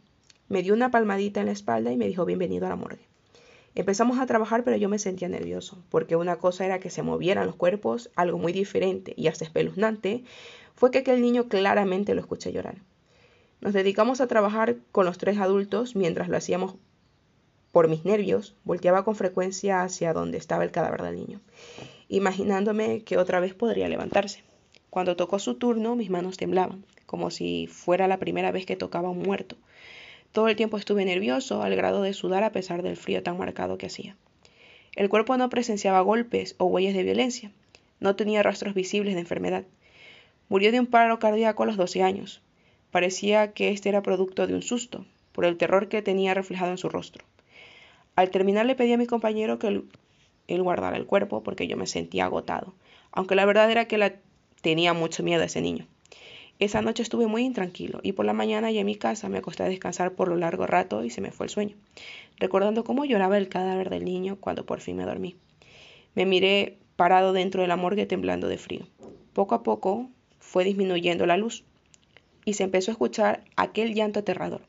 Me 0.47 0.63
dio 0.63 0.73
una 0.73 0.91
palmadita 0.91 1.41
en 1.41 1.47
la 1.47 1.51
espalda 1.51 1.91
y 1.91 1.97
me 1.97 2.07
dijo 2.07 2.23
bienvenido 2.23 2.65
a 2.65 2.69
la 2.69 2.77
morgue. 2.77 3.05
Empezamos 3.75 4.17
a 4.17 4.25
trabajar, 4.27 4.63
pero 4.63 4.77
yo 4.77 4.87
me 4.87 4.97
sentía 4.97 5.27
nervioso, 5.27 5.77
porque 5.89 6.15
una 6.15 6.37
cosa 6.37 6.65
era 6.65 6.79
que 6.79 6.89
se 6.89 7.03
movieran 7.03 7.47
los 7.47 7.57
cuerpos, 7.57 8.11
algo 8.15 8.37
muy 8.37 8.53
diferente 8.53 9.13
y 9.17 9.27
hasta 9.27 9.43
espeluznante 9.43 10.23
fue 10.73 10.89
que 10.89 10.99
aquel 10.99 11.21
niño 11.21 11.49
claramente 11.49 12.15
lo 12.15 12.21
escuché 12.21 12.53
llorar. 12.53 12.77
Nos 13.59 13.73
dedicamos 13.73 14.21
a 14.21 14.27
trabajar 14.27 14.77
con 14.93 15.05
los 15.05 15.17
tres 15.17 15.39
adultos 15.39 15.97
mientras 15.97 16.29
lo 16.29 16.37
hacíamos 16.37 16.75
por 17.73 17.89
mis 17.89 18.05
nervios, 18.05 18.55
volteaba 18.63 19.03
con 19.03 19.17
frecuencia 19.17 19.81
hacia 19.81 20.13
donde 20.13 20.37
estaba 20.37 20.63
el 20.63 20.71
cadáver 20.71 21.01
del 21.01 21.17
niño, 21.17 21.41
imaginándome 22.07 23.03
que 23.03 23.17
otra 23.17 23.41
vez 23.41 23.53
podría 23.53 23.89
levantarse. 23.89 24.46
Cuando 24.97 25.15
tocó 25.15 25.37
su 25.37 25.53
turno, 25.53 25.95
mis 25.95 26.09
manos 26.09 26.37
temblaban, 26.37 26.83
como 27.05 27.29
si 27.29 27.67
fuera 27.67 28.07
la 28.07 28.17
primera 28.17 28.51
vez 28.51 28.65
que 28.65 28.75
tocaba 28.75 29.11
un 29.11 29.19
muerto. 29.19 29.55
Todo 30.31 30.47
el 30.47 30.55
tiempo 30.55 30.75
estuve 30.75 31.05
nervioso, 31.05 31.61
al 31.61 31.75
grado 31.75 32.01
de 32.01 32.13
sudar 32.13 32.43
a 32.43 32.51
pesar 32.51 32.81
del 32.81 32.97
frío 32.97 33.21
tan 33.21 33.37
marcado 33.37 33.77
que 33.77 33.85
hacía. 33.85 34.15
El 34.95 35.07
cuerpo 35.07 35.37
no 35.37 35.51
presenciaba 35.51 36.01
golpes 36.01 36.55
o 36.57 36.65
huellas 36.65 36.95
de 36.95 37.03
violencia, 37.03 37.51
no 37.99 38.15
tenía 38.15 38.41
rastros 38.41 38.73
visibles 38.73 39.13
de 39.13 39.19
enfermedad. 39.19 39.65
Murió 40.49 40.71
de 40.71 40.79
un 40.79 40.87
paro 40.87 41.19
cardíaco 41.19 41.61
a 41.61 41.67
los 41.67 41.77
12 41.77 42.01
años. 42.01 42.41
Parecía 42.89 43.53
que 43.53 43.69
este 43.69 43.89
era 43.89 44.01
producto 44.01 44.47
de 44.47 44.55
un 44.55 44.63
susto, 44.63 45.05
por 45.31 45.45
el 45.45 45.57
terror 45.57 45.89
que 45.89 46.01
tenía 46.01 46.33
reflejado 46.33 46.71
en 46.71 46.79
su 46.79 46.89
rostro. 46.89 47.23
Al 48.15 48.31
terminar 48.31 48.65
le 48.65 48.73
pedí 48.73 48.93
a 48.93 48.97
mi 48.97 49.05
compañero 49.05 49.59
que 49.59 49.83
él 50.47 50.63
guardara 50.63 50.97
el 50.97 51.05
cuerpo 51.05 51.43
porque 51.43 51.67
yo 51.67 51.77
me 51.77 51.85
sentía 51.85 52.25
agotado, 52.25 52.73
aunque 53.11 53.35
la 53.35 53.45
verdad 53.45 53.69
era 53.69 53.85
que 53.85 53.99
la 53.99 54.15
tenía 54.61 54.93
mucho 54.93 55.23
miedo 55.23 55.41
a 55.41 55.45
ese 55.45 55.61
niño. 55.61 55.87
Esa 56.59 56.81
noche 56.81 57.03
estuve 57.03 57.27
muy 57.27 57.43
intranquilo 57.43 57.99
y 58.01 58.13
por 58.13 58.25
la 58.25 58.33
mañana 58.33 58.71
ya 58.71 58.79
en 58.79 58.87
mi 58.87 58.95
casa 58.95 59.29
me 59.29 59.37
acosté 59.37 59.63
a 59.63 59.69
descansar 59.69 60.13
por 60.13 60.27
lo 60.27 60.35
largo 60.37 60.65
rato 60.65 61.03
y 61.03 61.11
se 61.11 61.21
me 61.21 61.31
fue 61.31 61.45
el 61.45 61.51
sueño, 61.51 61.75
recordando 62.37 62.83
cómo 62.83 63.05
lloraba 63.05 63.37
el 63.37 63.47
cadáver 63.47 63.91
del 63.91 64.05
niño 64.05 64.37
cuando 64.39 64.65
por 64.65 64.81
fin 64.81 64.97
me 64.97 65.05
dormí. 65.05 65.35
Me 66.15 66.25
miré 66.25 66.77
parado 66.95 67.31
dentro 67.31 67.61
de 67.61 67.67
la 67.67 67.75
morgue 67.75 68.07
temblando 68.07 68.47
de 68.47 68.57
frío. 68.57 68.87
Poco 69.33 69.53
a 69.53 69.61
poco 69.61 70.09
fue 70.39 70.63
disminuyendo 70.63 71.27
la 71.27 71.37
luz 71.37 71.63
y 72.43 72.53
se 72.53 72.63
empezó 72.63 72.89
a 72.89 72.93
escuchar 72.93 73.43
aquel 73.55 73.93
llanto 73.93 74.19
aterrador. 74.19 74.61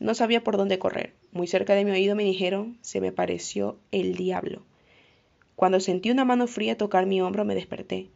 No 0.00 0.14
sabía 0.14 0.42
por 0.42 0.56
dónde 0.56 0.80
correr. 0.80 1.12
Muy 1.30 1.46
cerca 1.46 1.74
de 1.74 1.84
mi 1.84 1.92
oído 1.92 2.16
me 2.16 2.24
dijeron, 2.24 2.78
se 2.80 3.00
me 3.00 3.12
pareció 3.12 3.76
el 3.92 4.16
diablo. 4.16 4.62
Cuando 5.54 5.78
sentí 5.78 6.10
una 6.10 6.24
mano 6.24 6.48
fría 6.48 6.76
tocar 6.76 7.06
mi 7.06 7.22
hombro 7.22 7.44
me 7.44 7.54
desperté. 7.54 8.08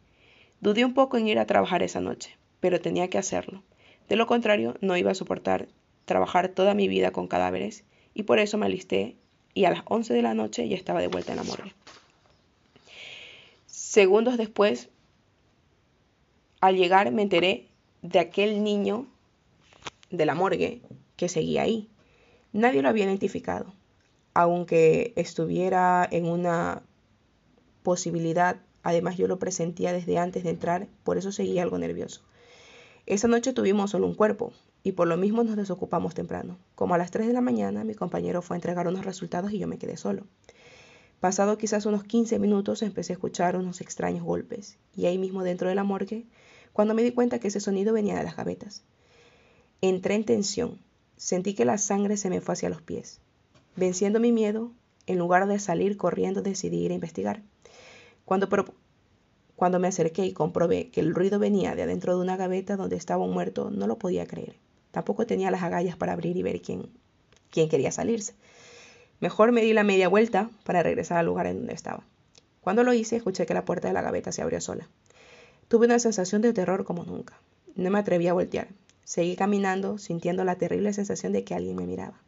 Dudé 0.61 0.85
un 0.85 0.93
poco 0.93 1.17
en 1.17 1.27
ir 1.27 1.39
a 1.39 1.45
trabajar 1.45 1.83
esa 1.83 2.01
noche, 2.01 2.37
pero 2.59 2.81
tenía 2.81 3.09
que 3.09 3.17
hacerlo. 3.17 3.63
De 4.09 4.15
lo 4.15 4.27
contrario, 4.27 4.75
no 4.81 4.97
iba 4.97 5.11
a 5.11 5.15
soportar 5.15 5.67
trabajar 6.05 6.49
toda 6.49 6.73
mi 6.73 6.87
vida 6.87 7.11
con 7.11 7.27
cadáveres 7.27 7.83
y 8.13 8.23
por 8.23 8.39
eso 8.39 8.57
me 8.57 8.65
alisté 8.65 9.15
y 9.53 9.65
a 9.65 9.71
las 9.71 9.81
11 9.85 10.13
de 10.13 10.21
la 10.21 10.33
noche 10.33 10.67
ya 10.67 10.75
estaba 10.75 11.01
de 11.01 11.07
vuelta 11.07 11.33
en 11.33 11.37
la 11.37 11.43
morgue. 11.43 11.73
Segundos 13.65 14.37
después, 14.37 14.89
al 16.61 16.77
llegar 16.77 17.11
me 17.11 17.21
enteré 17.21 17.67
de 18.01 18.19
aquel 18.19 18.63
niño 18.63 19.07
de 20.09 20.25
la 20.25 20.35
morgue 20.35 20.81
que 21.15 21.29
seguía 21.29 21.63
ahí. 21.63 21.89
Nadie 22.53 22.81
lo 22.81 22.89
había 22.89 23.05
identificado, 23.05 23.73
aunque 24.33 25.13
estuviera 25.15 26.07
en 26.09 26.25
una 26.25 26.83
posibilidad, 27.83 28.57
además 28.83 29.17
yo 29.17 29.27
lo 29.27 29.39
presentía 29.39 29.93
desde 29.93 30.17
antes 30.17 30.43
de 30.43 30.49
entrar, 30.49 30.87
por 31.03 31.17
eso 31.17 31.31
seguía 31.31 31.63
algo 31.63 31.77
nervioso. 31.77 32.21
Esa 33.05 33.27
noche 33.27 33.53
tuvimos 33.53 33.91
solo 33.91 34.05
un 34.05 34.15
cuerpo 34.15 34.51
y 34.83 34.91
por 34.91 35.07
lo 35.07 35.17
mismo 35.17 35.43
nos 35.43 35.55
desocupamos 35.55 36.13
temprano. 36.13 36.57
Como 36.75 36.93
a 36.93 36.97
las 36.97 37.11
3 37.11 37.27
de 37.27 37.33
la 37.33 37.41
mañana 37.41 37.83
mi 37.83 37.95
compañero 37.95 38.41
fue 38.41 38.55
a 38.55 38.59
entregar 38.59 38.87
unos 38.87 39.05
resultados 39.05 39.51
y 39.51 39.59
yo 39.59 39.67
me 39.67 39.77
quedé 39.77 39.97
solo. 39.97 40.23
Pasado 41.19 41.57
quizás 41.57 41.85
unos 41.85 42.03
15 42.03 42.37
minutos 42.37 42.81
empecé 42.83 43.13
a 43.13 43.15
escuchar 43.15 43.55
unos 43.55 43.81
extraños 43.81 44.23
golpes 44.23 44.77
y 44.95 45.05
ahí 45.05 45.17
mismo 45.17 45.43
dentro 45.43 45.69
de 45.69 45.75
la 45.75 45.83
morgue 45.83 46.25
cuando 46.73 46.93
me 46.93 47.01
di 47.01 47.11
cuenta 47.11 47.39
que 47.39 47.47
ese 47.47 47.59
sonido 47.59 47.93
venía 47.93 48.17
de 48.17 48.23
las 48.23 48.35
gavetas. 48.35 48.83
Entré 49.81 50.15
en 50.15 50.25
tensión, 50.25 50.79
sentí 51.15 51.53
que 51.53 51.65
la 51.65 51.77
sangre 51.77 52.17
se 52.17 52.29
me 52.29 52.41
fue 52.41 52.53
hacia 52.53 52.69
los 52.69 52.81
pies. 52.81 53.19
Venciendo 53.75 54.19
mi 54.19 54.31
miedo, 54.31 54.71
en 55.07 55.17
lugar 55.17 55.47
de 55.47 55.59
salir 55.59 55.97
corriendo 55.97 56.41
decidí 56.41 56.77
ir 56.77 56.91
a 56.91 56.95
investigar. 56.95 57.41
Cuando 58.27 58.49
cuando 59.55 59.79
me 59.79 59.87
acerqué 59.87 60.25
y 60.25 60.33
comprobé 60.33 60.89
que 60.89 60.99
el 60.99 61.15
ruido 61.15 61.39
venía 61.39 61.75
de 61.75 61.83
adentro 61.83 62.13
de 62.13 62.21
una 62.21 62.35
gaveta 62.35 62.75
donde 62.75 62.97
estaba 62.97 63.23
un 63.23 63.31
muerto, 63.31 63.71
no 63.71 63.87
lo 63.87 63.97
podía 63.97 64.27
creer. 64.27 64.57
Tampoco 64.91 65.25
tenía 65.25 65.49
las 65.49 65.63
agallas 65.63 65.95
para 65.95 66.11
abrir 66.11 66.35
y 66.35 66.43
ver 66.43 66.61
quién, 66.61 66.89
quién 67.51 67.69
quería 67.69 67.89
salirse. 67.89 68.33
Mejor 69.21 69.53
me 69.53 69.61
di 69.61 69.71
la 69.71 69.85
media 69.85 70.09
vuelta 70.09 70.49
para 70.65 70.83
regresar 70.83 71.19
al 71.19 71.25
lugar 71.27 71.47
en 71.47 71.59
donde 71.59 71.73
estaba. 71.73 72.03
Cuando 72.59 72.83
lo 72.83 72.91
hice, 72.91 73.15
escuché 73.15 73.45
que 73.45 73.53
la 73.53 73.63
puerta 73.63 73.87
de 73.87 73.93
la 73.93 74.01
gaveta 74.01 74.33
se 74.33 74.41
abrió 74.41 74.59
sola. 74.59 74.89
Tuve 75.69 75.85
una 75.85 75.97
sensación 75.97 76.41
de 76.41 76.51
terror 76.51 76.83
como 76.83 77.05
nunca. 77.05 77.39
No 77.75 77.89
me 77.91 77.99
atreví 77.99 78.27
a 78.27 78.33
voltear. 78.33 78.67
Seguí 79.05 79.37
caminando, 79.37 79.99
sintiendo 79.99 80.43
la 80.43 80.57
terrible 80.57 80.91
sensación 80.91 81.31
de 81.31 81.45
que 81.45 81.55
alguien 81.55 81.77
me 81.77 81.87
miraba. 81.87 82.19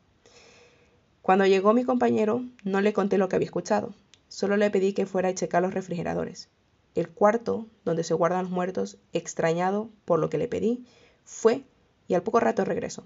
Cuando 1.21 1.45
llegó 1.45 1.73
mi 1.73 1.83
compañero, 1.83 2.45
no 2.63 2.79
le 2.79 2.93
conté 2.93 3.17
lo 3.17 3.27
que 3.27 3.35
había 3.35 3.47
escuchado. 3.47 3.93
Solo 4.29 4.55
le 4.55 4.69
pedí 4.69 4.93
que 4.93 5.05
fuera 5.05 5.29
a 5.29 5.33
checar 5.33 5.61
los 5.61 5.73
refrigeradores. 5.73 6.47
el 6.95 7.09
cuarto 7.09 7.67
donde 7.85 8.03
se 8.03 8.13
guardan 8.13 8.43
los 8.43 8.51
muertos, 8.51 8.97
extrañado 9.13 9.89
por 10.05 10.19
lo 10.19 10.29
que 10.29 10.37
le 10.37 10.47
pedí, 10.47 10.85
fue 11.23 11.63
y 12.07 12.13
al 12.13 12.23
poco 12.23 12.39
rato 12.39 12.65
regresó. 12.65 13.03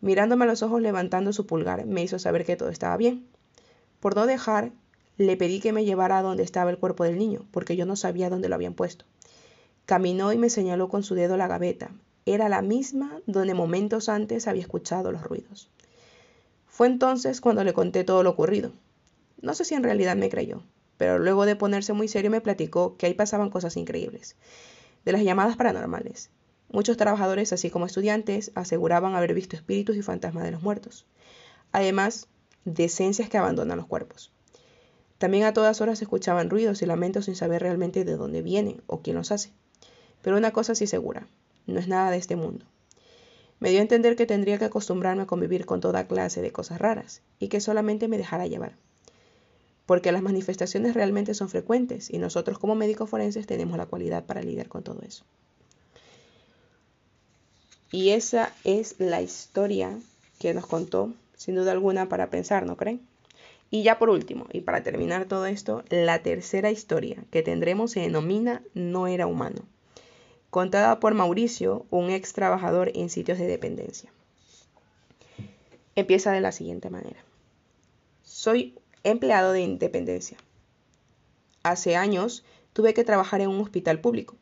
Mirándome 0.00 0.44
a 0.44 0.48
los 0.48 0.62
ojos 0.62 0.80
levantando 0.80 1.32
su 1.32 1.46
pulgar, 1.46 1.84
me 1.86 2.02
hizo 2.02 2.18
saber 2.18 2.44
que 2.44 2.56
todo 2.56 2.70
estaba 2.70 2.96
bien. 2.96 3.26
Por 4.00 4.16
no 4.16 4.26
dejar, 4.26 4.72
le 5.16 5.36
pedí 5.36 5.60
que 5.60 5.72
me 5.72 5.84
llevara 5.84 6.18
a 6.18 6.22
donde 6.22 6.42
estaba 6.42 6.70
el 6.70 6.78
cuerpo 6.78 7.04
del 7.04 7.18
niño, 7.18 7.44
porque 7.50 7.76
yo 7.76 7.84
no 7.86 7.96
sabía 7.96 8.30
dónde 8.30 8.48
lo 8.48 8.54
habían 8.54 8.74
puesto. 8.74 9.04
Caminó 9.84 10.32
y 10.32 10.38
me 10.38 10.48
señaló 10.48 10.88
con 10.88 11.02
su 11.02 11.14
dedo 11.14 11.36
la 11.36 11.48
gaveta. 11.48 11.90
Era 12.24 12.48
la 12.48 12.62
misma 12.62 13.20
donde 13.26 13.54
momentos 13.54 14.08
antes 14.08 14.48
había 14.48 14.62
escuchado 14.62 15.12
los 15.12 15.22
ruidos. 15.22 15.68
Fue 16.66 16.86
entonces 16.86 17.40
cuando 17.40 17.64
le 17.64 17.74
conté 17.74 18.04
todo 18.04 18.22
lo 18.22 18.30
ocurrido. 18.30 18.72
No 19.42 19.54
sé 19.54 19.64
si 19.64 19.74
en 19.74 19.82
realidad 19.82 20.16
me 20.16 20.28
creyó, 20.28 20.62
pero 20.96 21.18
luego 21.18 21.46
de 21.46 21.56
ponerse 21.56 21.92
muy 21.92 22.08
serio 22.08 22.30
me 22.30 22.42
platicó 22.42 22.96
que 22.96 23.06
ahí 23.06 23.14
pasaban 23.14 23.50
cosas 23.50 23.76
increíbles. 23.76 24.36
De 25.04 25.12
las 25.12 25.22
llamadas 25.22 25.56
paranormales. 25.56 26.30
Muchos 26.70 26.96
trabajadores, 26.96 27.52
así 27.52 27.70
como 27.70 27.86
estudiantes, 27.86 28.52
aseguraban 28.54 29.14
haber 29.14 29.34
visto 29.34 29.56
espíritus 29.56 29.96
y 29.96 30.02
fantasmas 30.02 30.44
de 30.44 30.50
los 30.50 30.62
muertos. 30.62 31.06
Además, 31.72 32.28
de 32.64 32.84
esencias 32.84 33.30
que 33.30 33.38
abandonan 33.38 33.78
los 33.78 33.86
cuerpos. 33.86 34.30
También 35.18 35.44
a 35.44 35.52
todas 35.52 35.80
horas 35.80 35.98
se 35.98 36.04
escuchaban 36.04 36.50
ruidos 36.50 36.82
y 36.82 36.86
lamentos 36.86 37.24
sin 37.24 37.34
saber 37.34 37.62
realmente 37.62 38.04
de 38.04 38.16
dónde 38.16 38.42
vienen 38.42 38.82
o 38.86 39.00
quién 39.00 39.16
los 39.16 39.32
hace. 39.32 39.52
Pero 40.22 40.36
una 40.36 40.52
cosa 40.52 40.74
sí 40.74 40.86
segura, 40.86 41.26
no 41.66 41.80
es 41.80 41.88
nada 41.88 42.10
de 42.10 42.18
este 42.18 42.36
mundo. 42.36 42.66
Me 43.58 43.70
dio 43.70 43.80
a 43.80 43.82
entender 43.82 44.16
que 44.16 44.26
tendría 44.26 44.58
que 44.58 44.66
acostumbrarme 44.66 45.22
a 45.22 45.26
convivir 45.26 45.66
con 45.66 45.80
toda 45.80 46.06
clase 46.06 46.40
de 46.42 46.52
cosas 46.52 46.78
raras 46.78 47.22
y 47.38 47.48
que 47.48 47.60
solamente 47.60 48.08
me 48.08 48.18
dejara 48.18 48.46
llevar. 48.46 48.76
Porque 49.86 50.12
las 50.12 50.22
manifestaciones 50.22 50.94
realmente 50.94 51.34
son 51.34 51.48
frecuentes 51.48 52.10
y 52.10 52.18
nosotros 52.18 52.58
como 52.58 52.74
médicos 52.74 53.10
forenses 53.10 53.46
tenemos 53.46 53.76
la 53.76 53.86
cualidad 53.86 54.24
para 54.24 54.42
lidiar 54.42 54.68
con 54.68 54.82
todo 54.82 55.02
eso. 55.02 55.24
Y 57.90 58.10
esa 58.10 58.52
es 58.64 58.94
la 58.98 59.20
historia 59.20 59.98
que 60.38 60.54
nos 60.54 60.66
contó, 60.66 61.12
sin 61.36 61.56
duda 61.56 61.72
alguna, 61.72 62.08
para 62.08 62.30
pensar, 62.30 62.66
¿no 62.66 62.76
creen? 62.76 63.00
Y 63.70 63.82
ya 63.82 63.98
por 63.98 64.10
último, 64.10 64.46
y 64.52 64.60
para 64.60 64.82
terminar 64.82 65.26
todo 65.26 65.46
esto, 65.46 65.82
la 65.90 66.22
tercera 66.22 66.70
historia 66.70 67.24
que 67.30 67.42
tendremos 67.42 67.92
se 67.92 68.00
denomina 68.00 68.62
No 68.74 69.06
era 69.06 69.26
humano 69.26 69.62
contada 70.50 70.98
por 70.98 71.14
Mauricio, 71.14 71.86
un 71.90 72.10
ex 72.10 72.32
trabajador 72.32 72.90
en 72.94 73.08
sitios 73.08 73.38
de 73.38 73.46
dependencia. 73.46 74.12
Empieza 75.94 76.32
de 76.32 76.40
la 76.40 76.52
siguiente 76.52 76.90
manera. 76.90 77.24
Soy 78.22 78.74
empleado 79.04 79.52
de 79.52 79.62
independencia. 79.62 80.36
Hace 81.62 81.96
años 81.96 82.44
tuve 82.72 82.94
que 82.94 83.04
trabajar 83.04 83.40
en 83.40 83.48
un 83.48 83.60
hospital 83.60 84.00
público. 84.00 84.36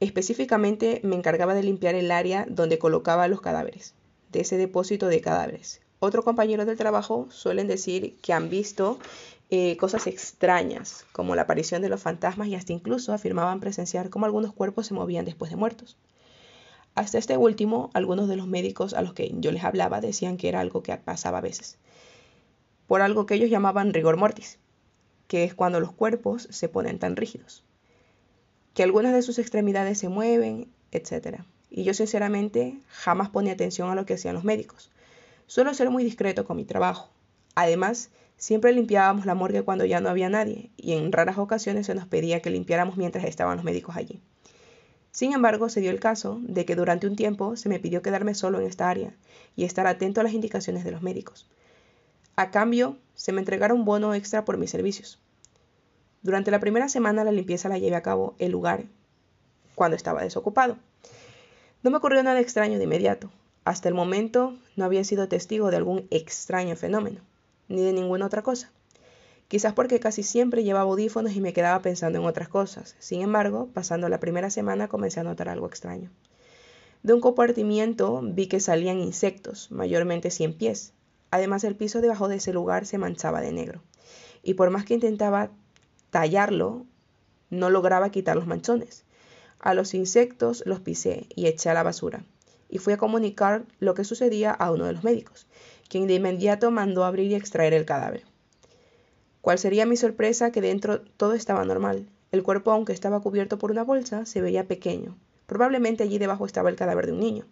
Específicamente 0.00 1.00
me 1.04 1.16
encargaba 1.16 1.54
de 1.54 1.62
limpiar 1.62 1.94
el 1.94 2.10
área 2.10 2.46
donde 2.48 2.78
colocaba 2.78 3.28
los 3.28 3.40
cadáveres, 3.40 3.94
de 4.30 4.40
ese 4.40 4.56
depósito 4.56 5.06
de 5.06 5.20
cadáveres. 5.20 5.80
Otro 6.00 6.24
compañero 6.24 6.64
del 6.64 6.76
trabajo 6.76 7.28
suelen 7.30 7.68
decir 7.68 8.18
que 8.20 8.32
han 8.32 8.50
visto 8.50 8.98
eh, 9.50 9.76
cosas 9.76 10.06
extrañas, 10.06 11.06
como 11.12 11.36
la 11.36 11.42
aparición 11.42 11.82
de 11.82 11.88
los 11.88 12.02
fantasmas 12.02 12.48
y 12.48 12.56
hasta 12.56 12.72
incluso 12.72 13.12
afirmaban 13.12 13.60
presenciar 13.60 14.10
cómo 14.10 14.26
algunos 14.26 14.52
cuerpos 14.52 14.86
se 14.86 14.94
movían 14.94 15.24
después 15.24 15.50
de 15.50 15.56
muertos. 15.56 15.96
Hasta 16.94 17.18
este 17.18 17.36
último, 17.36 17.90
algunos 17.94 18.28
de 18.28 18.36
los 18.36 18.48
médicos 18.48 18.94
a 18.94 19.02
los 19.02 19.14
que 19.14 19.30
yo 19.34 19.52
les 19.52 19.62
hablaba 19.62 20.00
decían 20.00 20.36
que 20.36 20.48
era 20.48 20.60
algo 20.60 20.82
que 20.82 20.96
pasaba 20.96 21.38
a 21.38 21.42
veces, 21.42 21.78
por 22.92 23.00
algo 23.00 23.24
que 23.24 23.32
ellos 23.32 23.48
llamaban 23.48 23.94
rigor 23.94 24.18
mortis, 24.18 24.58
que 25.26 25.44
es 25.44 25.54
cuando 25.54 25.80
los 25.80 25.92
cuerpos 25.92 26.46
se 26.50 26.68
ponen 26.68 26.98
tan 26.98 27.16
rígidos, 27.16 27.64
que 28.74 28.82
algunas 28.82 29.14
de 29.14 29.22
sus 29.22 29.38
extremidades 29.38 29.96
se 29.96 30.10
mueven, 30.10 30.68
etc. 30.90 31.38
Y 31.70 31.84
yo 31.84 31.94
sinceramente 31.94 32.76
jamás 32.88 33.30
ponía 33.30 33.54
atención 33.54 33.88
a 33.88 33.94
lo 33.94 34.04
que 34.04 34.12
hacían 34.12 34.34
los 34.34 34.44
médicos. 34.44 34.90
Suelo 35.46 35.72
ser 35.72 35.88
muy 35.88 36.04
discreto 36.04 36.44
con 36.44 36.58
mi 36.58 36.66
trabajo. 36.66 37.08
Además, 37.54 38.10
Siempre 38.36 38.74
limpiábamos 38.74 39.24
la 39.24 39.34
morgue 39.34 39.62
cuando 39.62 39.86
ya 39.86 40.02
no 40.02 40.10
había 40.10 40.28
nadie, 40.28 40.70
y 40.76 40.92
en 40.92 41.12
raras 41.12 41.38
ocasiones 41.38 41.86
se 41.86 41.94
nos 41.94 42.06
pedía 42.06 42.42
que 42.42 42.50
limpiáramos 42.50 42.98
mientras 42.98 43.24
estaban 43.24 43.56
los 43.56 43.64
médicos 43.64 43.96
allí. 43.96 44.20
Sin 45.12 45.32
embargo, 45.32 45.70
se 45.70 45.80
dio 45.80 45.90
el 45.90 45.98
caso 45.98 46.40
de 46.42 46.66
que 46.66 46.76
durante 46.76 47.06
un 47.06 47.16
tiempo 47.16 47.56
se 47.56 47.70
me 47.70 47.80
pidió 47.80 48.02
quedarme 48.02 48.34
solo 48.34 48.60
en 48.60 48.66
esta 48.66 48.90
área 48.90 49.14
y 49.56 49.64
estar 49.64 49.86
atento 49.86 50.20
a 50.20 50.24
las 50.24 50.34
indicaciones 50.34 50.84
de 50.84 50.90
los 50.90 51.00
médicos. 51.00 51.48
A 52.42 52.50
cambio, 52.50 52.96
se 53.14 53.30
me 53.30 53.38
entregara 53.38 53.72
un 53.72 53.84
bono 53.84 54.14
extra 54.14 54.44
por 54.44 54.56
mis 54.58 54.72
servicios. 54.72 55.20
Durante 56.22 56.50
la 56.50 56.58
primera 56.58 56.88
semana 56.88 57.22
la 57.22 57.30
limpieza 57.30 57.68
la 57.68 57.78
llevé 57.78 57.94
a 57.94 58.02
cabo 58.02 58.34
el 58.40 58.50
lugar 58.50 58.86
cuando 59.76 59.94
estaba 59.94 60.24
desocupado. 60.24 60.76
No 61.84 61.92
me 61.92 61.98
ocurrió 61.98 62.20
nada 62.24 62.40
extraño 62.40 62.78
de 62.78 62.84
inmediato. 62.84 63.30
Hasta 63.62 63.88
el 63.88 63.94
momento 63.94 64.58
no 64.74 64.84
había 64.84 65.04
sido 65.04 65.28
testigo 65.28 65.70
de 65.70 65.76
algún 65.76 66.08
extraño 66.10 66.74
fenómeno 66.74 67.20
ni 67.68 67.80
de 67.82 67.92
ninguna 67.92 68.26
otra 68.26 68.42
cosa. 68.42 68.72
Quizás 69.46 69.72
porque 69.72 70.00
casi 70.00 70.24
siempre 70.24 70.64
llevaba 70.64 70.90
audífonos 70.90 71.36
y 71.36 71.40
me 71.40 71.52
quedaba 71.52 71.80
pensando 71.80 72.18
en 72.18 72.26
otras 72.26 72.48
cosas. 72.48 72.96
Sin 72.98 73.22
embargo, 73.22 73.68
pasando 73.72 74.08
la 74.08 74.18
primera 74.18 74.50
semana 74.50 74.88
comencé 74.88 75.20
a 75.20 75.22
notar 75.22 75.48
algo 75.48 75.68
extraño. 75.68 76.10
De 77.04 77.12
un 77.12 77.20
compartimiento 77.20 78.20
vi 78.20 78.48
que 78.48 78.58
salían 78.58 78.98
insectos, 78.98 79.70
mayormente 79.70 80.32
cien 80.32 80.54
pies. 80.54 80.92
Además, 81.32 81.64
el 81.64 81.74
piso 81.74 82.00
debajo 82.00 82.28
de 82.28 82.36
ese 82.36 82.52
lugar 82.52 82.86
se 82.86 82.98
manchaba 82.98 83.40
de 83.40 83.50
negro. 83.50 83.82
Y 84.44 84.54
por 84.54 84.70
más 84.70 84.84
que 84.84 84.94
intentaba 84.94 85.50
tallarlo, 86.10 86.86
no 87.50 87.70
lograba 87.70 88.10
quitar 88.10 88.36
los 88.36 88.46
manchones. 88.46 89.04
A 89.58 89.74
los 89.74 89.94
insectos 89.94 90.62
los 90.64 90.78
pisé 90.78 91.26
y 91.34 91.46
eché 91.46 91.70
a 91.70 91.74
la 91.74 91.82
basura. 91.82 92.24
Y 92.68 92.78
fui 92.78 92.92
a 92.92 92.98
comunicar 92.98 93.64
lo 93.80 93.94
que 93.94 94.04
sucedía 94.04 94.52
a 94.52 94.70
uno 94.70 94.84
de 94.84 94.92
los 94.92 95.02
médicos 95.02 95.48
quien 95.92 96.06
de 96.06 96.14
inmediato 96.14 96.70
mandó 96.70 97.04
abrir 97.04 97.30
y 97.30 97.34
extraer 97.34 97.74
el 97.74 97.84
cadáver. 97.84 98.22
¿Cuál 99.42 99.58
sería 99.58 99.84
mi 99.84 99.98
sorpresa 99.98 100.50
que 100.50 100.62
dentro 100.62 101.02
todo 101.18 101.34
estaba 101.34 101.66
normal? 101.66 102.08
El 102.30 102.42
cuerpo, 102.42 102.70
aunque 102.70 102.94
estaba 102.94 103.20
cubierto 103.20 103.58
por 103.58 103.70
una 103.70 103.84
bolsa, 103.84 104.24
se 104.24 104.40
veía 104.40 104.66
pequeño. 104.66 105.18
Probablemente 105.44 106.02
allí 106.02 106.16
debajo 106.16 106.46
estaba 106.46 106.70
el 106.70 106.76
cadáver 106.76 107.04
de 107.04 107.12
un 107.12 107.20
niño. 107.20 107.44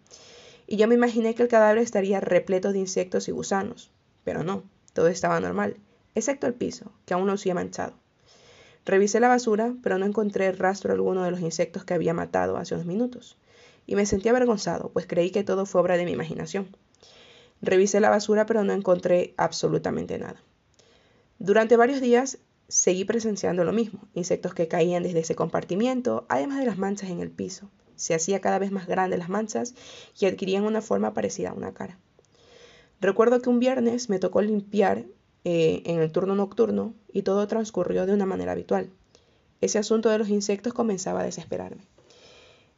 Y 0.70 0.76
yo 0.76 0.86
me 0.86 0.94
imaginé 0.94 1.34
que 1.34 1.42
el 1.42 1.48
cadáver 1.48 1.78
estaría 1.78 2.20
repleto 2.20 2.72
de 2.72 2.78
insectos 2.78 3.26
y 3.26 3.32
gusanos. 3.32 3.90
Pero 4.22 4.44
no, 4.44 4.62
todo 4.92 5.08
estaba 5.08 5.40
normal, 5.40 5.76
excepto 6.14 6.46
el 6.46 6.54
piso, 6.54 6.92
que 7.06 7.12
aún 7.12 7.26
no 7.26 7.36
se 7.36 7.52
manchado. 7.52 7.94
Revisé 8.86 9.18
la 9.18 9.26
basura, 9.26 9.74
pero 9.82 9.98
no 9.98 10.06
encontré 10.06 10.52
rastro 10.52 10.92
alguno 10.92 11.24
de 11.24 11.32
los 11.32 11.40
insectos 11.40 11.82
que 11.84 11.94
había 11.94 12.14
matado 12.14 12.56
hace 12.56 12.74
unos 12.74 12.86
minutos. 12.86 13.36
Y 13.84 13.96
me 13.96 14.06
sentí 14.06 14.28
avergonzado, 14.28 14.90
pues 14.92 15.08
creí 15.08 15.32
que 15.32 15.42
todo 15.42 15.66
fue 15.66 15.80
obra 15.80 15.96
de 15.96 16.04
mi 16.04 16.12
imaginación. 16.12 16.68
Revisé 17.60 17.98
la 17.98 18.10
basura 18.10 18.46
pero 18.46 18.62
no 18.62 18.72
encontré 18.72 19.34
absolutamente 19.38 20.18
nada. 20.20 20.40
Durante 21.40 21.76
varios 21.76 22.00
días 22.00 22.38
seguí 22.68 23.04
presenciando 23.04 23.64
lo 23.64 23.72
mismo, 23.72 24.06
insectos 24.14 24.54
que 24.54 24.68
caían 24.68 25.02
desde 25.02 25.18
ese 25.18 25.34
compartimiento, 25.34 26.26
además 26.28 26.60
de 26.60 26.66
las 26.66 26.78
manchas 26.78 27.10
en 27.10 27.18
el 27.18 27.32
piso. 27.32 27.68
Se 28.00 28.14
hacía 28.14 28.40
cada 28.40 28.58
vez 28.58 28.72
más 28.72 28.86
grandes 28.86 29.18
las 29.18 29.28
manchas 29.28 29.74
y 30.18 30.24
adquirían 30.24 30.64
una 30.64 30.80
forma 30.80 31.12
parecida 31.12 31.50
a 31.50 31.52
una 31.52 31.74
cara. 31.74 31.98
Recuerdo 32.98 33.42
que 33.42 33.50
un 33.50 33.60
viernes 33.60 34.08
me 34.08 34.18
tocó 34.18 34.40
limpiar 34.40 35.04
eh, 35.44 35.82
en 35.84 36.00
el 36.00 36.10
turno 36.10 36.34
nocturno 36.34 36.94
y 37.12 37.22
todo 37.22 37.46
transcurrió 37.46 38.06
de 38.06 38.14
una 38.14 38.24
manera 38.24 38.52
habitual. 38.52 38.88
Ese 39.60 39.78
asunto 39.78 40.08
de 40.08 40.16
los 40.16 40.30
insectos 40.30 40.72
comenzaba 40.72 41.20
a 41.20 41.24
desesperarme. 41.24 41.82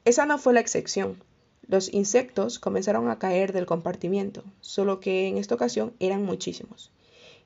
Esa 0.05 0.27
no 0.27 0.39
fue 0.39 0.55
la 0.55 0.61
excepción. 0.61 1.23
Los 1.69 1.93
insectos 1.95 2.59
comenzaron 2.59 3.09
a 3.09 3.21
caer 3.21 3.53
del 3.53 3.67
compartimiento, 3.67 4.43
solo 4.61 4.99
que 4.99 5.29
en 5.29 5.39
esta 5.39 5.55
ocasión 5.55 5.93
eran 6.01 6.25
muchísimos. 6.25 6.91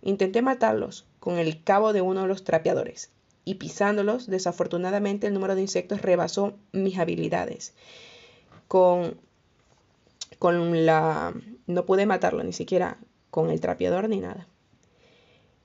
Intenté 0.01 0.41
matarlos 0.41 1.05
con 1.21 1.37
el 1.37 1.63
cabo 1.63 1.93
de 1.93 2.01
uno 2.01 2.23
de 2.23 2.29
los 2.29 2.43
trapeadores, 2.43 3.11
y 3.47 3.55
pisándolos, 3.55 4.27
desafortunadamente 4.27 5.29
el 5.29 5.33
número 5.33 5.55
de 5.55 5.63
insectos 5.63 6.03
rebasó 6.03 6.55
mis 6.73 6.99
habilidades. 6.99 7.73
Con, 8.67 9.17
con 10.41 10.85
la... 10.85 11.33
no 11.69 11.87
pude 11.87 12.07
matarlo 12.07 12.43
ni 12.43 12.53
siquiera 12.53 12.99
con 13.31 13.51
el 13.51 13.61
trapeador 13.61 14.09
ni 14.09 14.19
nada. 14.19 14.49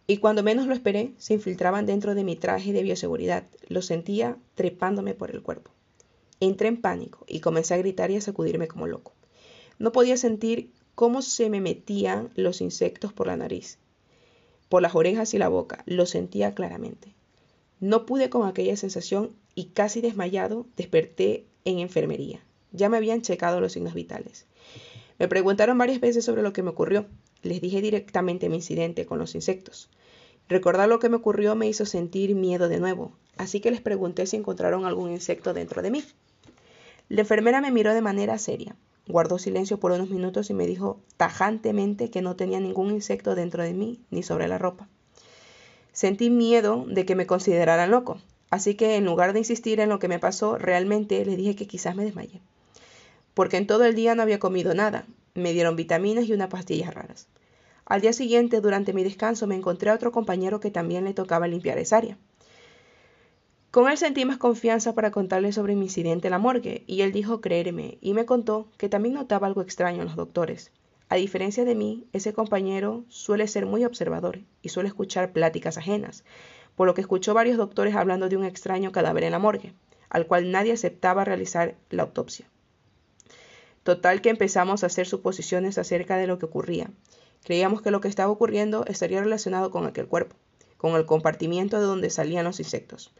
Y 0.05 0.17
cuando 0.17 0.43
menos 0.43 0.67
lo 0.67 0.75
esperé, 0.75 1.13
se 1.17 1.33
infiltraban 1.33 1.87
dentro 1.87 2.13
de 2.13 2.23
mi 2.23 2.35
traje 2.35 2.71
de 2.71 2.83
bioseguridad. 2.83 3.45
Lo 3.67 3.81
sentía 3.81 4.37
trepándome 4.53 5.15
por 5.15 5.31
el 5.31 5.41
cuerpo. 5.41 5.71
Entré 6.39 6.67
en 6.67 6.79
pánico 6.79 7.25
y 7.27 7.39
comencé 7.39 7.73
a 7.73 7.77
gritar 7.77 8.11
y 8.11 8.17
a 8.17 8.21
sacudirme 8.21 8.67
como 8.67 8.85
loco. 8.85 9.13
No 9.79 9.91
podía 9.91 10.17
sentir 10.17 10.71
cómo 10.93 11.23
se 11.23 11.49
me 11.49 11.61
metían 11.61 12.29
los 12.35 12.61
insectos 12.61 13.11
por 13.11 13.25
la 13.25 13.37
nariz, 13.37 13.79
por 14.69 14.83
las 14.83 14.93
orejas 14.93 15.33
y 15.33 15.39
la 15.39 15.47
boca. 15.47 15.83
Lo 15.87 16.05
sentía 16.05 16.53
claramente. 16.53 17.15
No 17.81 18.05
pude 18.05 18.29
con 18.29 18.47
aquella 18.47 18.77
sensación 18.77 19.31
y 19.55 19.65
casi 19.69 20.01
desmayado 20.01 20.67
desperté 20.77 21.47
en 21.65 21.79
enfermería. 21.79 22.39
Ya 22.71 22.89
me 22.89 22.97
habían 22.97 23.23
checado 23.23 23.59
los 23.59 23.73
signos 23.73 23.95
vitales. 23.95 24.45
Me 25.17 25.27
preguntaron 25.27 25.79
varias 25.79 25.99
veces 25.99 26.23
sobre 26.23 26.43
lo 26.43 26.53
que 26.53 26.61
me 26.61 26.69
ocurrió. 26.69 27.07
Les 27.41 27.59
dije 27.59 27.81
directamente 27.81 28.49
mi 28.49 28.57
incidente 28.57 29.07
con 29.07 29.17
los 29.17 29.33
insectos. 29.33 29.89
Recordar 30.47 30.89
lo 30.89 30.99
que 30.99 31.09
me 31.09 31.15
ocurrió 31.15 31.55
me 31.55 31.67
hizo 31.67 31.87
sentir 31.87 32.35
miedo 32.35 32.69
de 32.69 32.79
nuevo, 32.79 33.13
así 33.35 33.61
que 33.61 33.71
les 33.71 33.81
pregunté 33.81 34.27
si 34.27 34.37
encontraron 34.37 34.85
algún 34.85 35.11
insecto 35.11 35.55
dentro 35.55 35.81
de 35.81 35.89
mí. 35.89 36.03
La 37.09 37.21
enfermera 37.21 37.61
me 37.61 37.71
miró 37.71 37.95
de 37.95 38.01
manera 38.01 38.37
seria, 38.37 38.75
guardó 39.07 39.39
silencio 39.39 39.79
por 39.79 39.91
unos 39.91 40.11
minutos 40.11 40.51
y 40.51 40.53
me 40.53 40.67
dijo 40.67 40.99
tajantemente 41.17 42.11
que 42.11 42.21
no 42.21 42.35
tenía 42.35 42.59
ningún 42.59 42.91
insecto 42.91 43.33
dentro 43.33 43.63
de 43.63 43.73
mí 43.73 44.01
ni 44.11 44.21
sobre 44.21 44.47
la 44.47 44.59
ropa. 44.59 44.87
Sentí 45.93 46.29
miedo 46.29 46.85
de 46.87 47.05
que 47.05 47.15
me 47.15 47.27
consideraran 47.27 47.91
loco, 47.91 48.19
así 48.49 48.75
que 48.75 48.95
en 48.95 49.05
lugar 49.05 49.33
de 49.33 49.39
insistir 49.39 49.79
en 49.79 49.89
lo 49.89 49.99
que 49.99 50.07
me 50.07 50.19
pasó, 50.19 50.57
realmente 50.57 51.25
le 51.25 51.35
dije 51.35 51.55
que 51.55 51.67
quizás 51.67 51.95
me 51.95 52.05
desmayé. 52.05 52.41
Porque 53.33 53.57
en 53.57 53.67
todo 53.67 53.83
el 53.83 53.95
día 53.95 54.15
no 54.15 54.21
había 54.21 54.39
comido 54.39 54.73
nada, 54.73 55.05
me 55.33 55.53
dieron 55.53 55.75
vitaminas 55.75 56.25
y 56.25 56.33
unas 56.33 56.49
pastillas 56.49 56.93
raras. 56.93 57.27
Al 57.85 57.99
día 57.99 58.13
siguiente, 58.13 58.61
durante 58.61 58.93
mi 58.93 59.03
descanso, 59.03 59.47
me 59.47 59.55
encontré 59.55 59.89
a 59.89 59.95
otro 59.95 60.13
compañero 60.13 60.61
que 60.61 60.71
también 60.71 61.03
le 61.03 61.13
tocaba 61.13 61.47
limpiar 61.47 61.77
esa 61.77 61.97
área. 61.97 62.17
Con 63.69 63.89
él 63.89 63.97
sentí 63.97 64.25
más 64.25 64.37
confianza 64.37 64.93
para 64.93 65.11
contarle 65.11 65.51
sobre 65.51 65.75
mi 65.75 65.85
incidente 65.85 66.27
en 66.27 66.31
la 66.31 66.39
morgue, 66.39 66.83
y 66.87 67.01
él 67.01 67.11
dijo 67.11 67.41
creerme, 67.41 67.97
y 68.01 68.13
me 68.13 68.25
contó 68.25 68.67
que 68.77 68.89
también 68.89 69.15
notaba 69.15 69.47
algo 69.47 69.61
extraño 69.61 70.01
en 70.01 70.07
los 70.07 70.15
doctores. 70.15 70.71
A 71.11 71.15
diferencia 71.15 71.65
de 71.65 71.75
mí, 71.75 72.07
ese 72.13 72.31
compañero 72.31 73.03
suele 73.09 73.49
ser 73.49 73.65
muy 73.65 73.83
observador 73.83 74.39
y 74.61 74.69
suele 74.69 74.87
escuchar 74.87 75.33
pláticas 75.33 75.77
ajenas, 75.77 76.23
por 76.77 76.87
lo 76.87 76.93
que 76.93 77.01
escuchó 77.01 77.33
varios 77.33 77.57
doctores 77.57 77.95
hablando 77.97 78.29
de 78.29 78.37
un 78.37 78.45
extraño 78.45 78.93
cadáver 78.93 79.25
en 79.25 79.33
la 79.33 79.39
morgue, 79.39 79.73
al 80.07 80.25
cual 80.25 80.51
nadie 80.51 80.71
aceptaba 80.71 81.25
realizar 81.25 81.75
la 81.89 82.03
autopsia. 82.03 82.49
Total 83.83 84.21
que 84.21 84.29
empezamos 84.29 84.83
a 84.83 84.85
hacer 84.85 85.05
suposiciones 85.05 85.77
acerca 85.77 86.15
de 86.15 86.27
lo 86.27 86.39
que 86.39 86.45
ocurría, 86.45 86.89
Creíamos 87.43 87.81
que 87.81 87.91
lo 87.91 88.01
que 88.01 88.07
estaba 88.07 88.31
ocurriendo 88.31 88.85
estaría 88.85 89.19
relacionado 89.19 89.71
con 89.71 89.87
aquel 89.87 90.07
cuerpo, 90.07 90.35
con 90.77 90.95
el 90.95 91.05
compartimiento 91.05 91.79
de 91.79 91.85
donde 91.85 92.11
salían 92.11 92.45
los 92.45 92.59
insectos. 92.59 93.11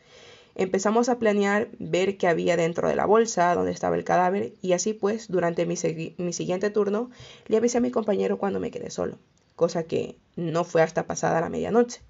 Empezamos 0.55 1.07
a 1.07 1.17
planear 1.17 1.69
ver 1.79 2.17
qué 2.17 2.27
había 2.27 2.57
dentro 2.57 2.89
de 2.89 2.95
la 2.95 3.05
bolsa 3.05 3.55
donde 3.55 3.71
estaba 3.71 3.95
el 3.95 4.03
cadáver 4.03 4.53
y 4.61 4.73
así 4.73 4.93
pues 4.93 5.29
durante 5.29 5.65
mi, 5.65 5.75
mi, 6.17 6.33
siguiente 6.33 6.69
turno 6.69 7.09
le 7.47 7.57
avisé 7.57 7.77
a 7.77 7.81
mi 7.81 7.91
compañero 7.91 8.37
cuando 8.37 8.59
me 8.59 8.71
quedé 8.71 8.89
solo, 8.89 9.17
cosa 9.55 9.83
que 9.83 10.17
no 10.35 10.63
fue 10.63 10.81
hasta 10.81 11.07
pasada 11.07 11.39
la 11.39 11.49
medianoche. 11.49 12.01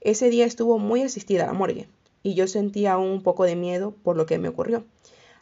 Ese 0.00 0.30
día 0.30 0.44
estuvo 0.44 0.78
muy 0.78 1.02
asistida 1.02 1.46
la 1.46 1.52
morgue 1.52 1.88
y 2.22 2.34
yo 2.34 2.46
sentía 2.46 2.92
aún 2.92 3.08
un 3.08 3.22
poco 3.22 3.44
de 3.44 3.56
miedo 3.56 3.94
por 4.02 4.16
lo 4.16 4.26
que 4.26 4.38
me 4.38 4.48
ocurrió, 4.48 4.84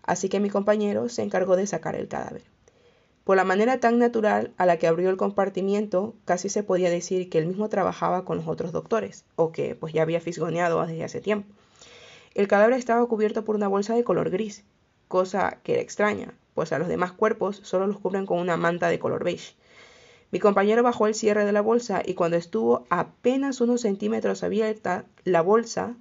así 0.02 0.28
que 0.28 0.40
mi 0.40 0.48
compañero 0.48 1.08
se 1.10 1.22
encargó 1.22 1.56
de 1.56 1.66
sacar 1.66 1.96
el 1.96 2.08
cadáver. 2.08 2.44
Por 3.24 3.36
la 3.36 3.44
manera 3.44 3.78
tan 3.78 3.98
natural 3.98 4.52
a 4.56 4.66
la 4.66 4.78
que 4.78 4.88
abrió 4.88 5.08
el 5.08 5.16
compartimiento, 5.16 6.14
casi 6.24 6.48
se 6.48 6.64
podía 6.64 6.90
decir 6.90 7.30
que 7.30 7.38
él 7.38 7.46
mismo 7.46 7.68
trabajaba 7.68 8.24
con 8.24 8.38
los 8.38 8.48
otros 8.48 8.72
doctores, 8.72 9.24
o 9.36 9.52
que 9.52 9.76
pues 9.76 9.92
ya 9.92 10.02
había 10.02 10.20
fisgoneado 10.20 10.84
desde 10.84 11.04
hace 11.04 11.20
tiempo. 11.20 11.54
El 12.34 12.48
cadáver 12.48 12.78
estaba 12.78 13.06
cubierto 13.06 13.44
por 13.44 13.56
una 13.56 13.68
bolsa 13.68 13.94
de 13.94 14.04
color 14.04 14.30
gris, 14.30 14.64
cosa 15.08 15.58
que 15.62 15.74
era 15.74 15.82
extraña, 15.82 16.34
pues 16.54 16.72
a 16.72 16.78
los 16.78 16.88
demás 16.88 17.12
cuerpos 17.12 17.60
solo 17.62 17.86
los 17.86 17.98
cubren 17.98 18.26
con 18.26 18.38
una 18.38 18.56
manta 18.56 18.88
de 18.88 18.98
color 18.98 19.24
beige. 19.24 19.54
Mi 20.30 20.38
compañero 20.38 20.82
bajó 20.82 21.06
el 21.06 21.14
cierre 21.14 21.44
de 21.44 21.52
la 21.52 21.60
bolsa 21.60 22.02
y 22.04 22.14
cuando 22.14 22.38
estuvo 22.38 22.86
apenas 22.88 23.60
unos 23.60 23.82
centímetros 23.82 24.42
abierta 24.42 25.04
la 25.24 25.42
bolsa, 25.42 25.94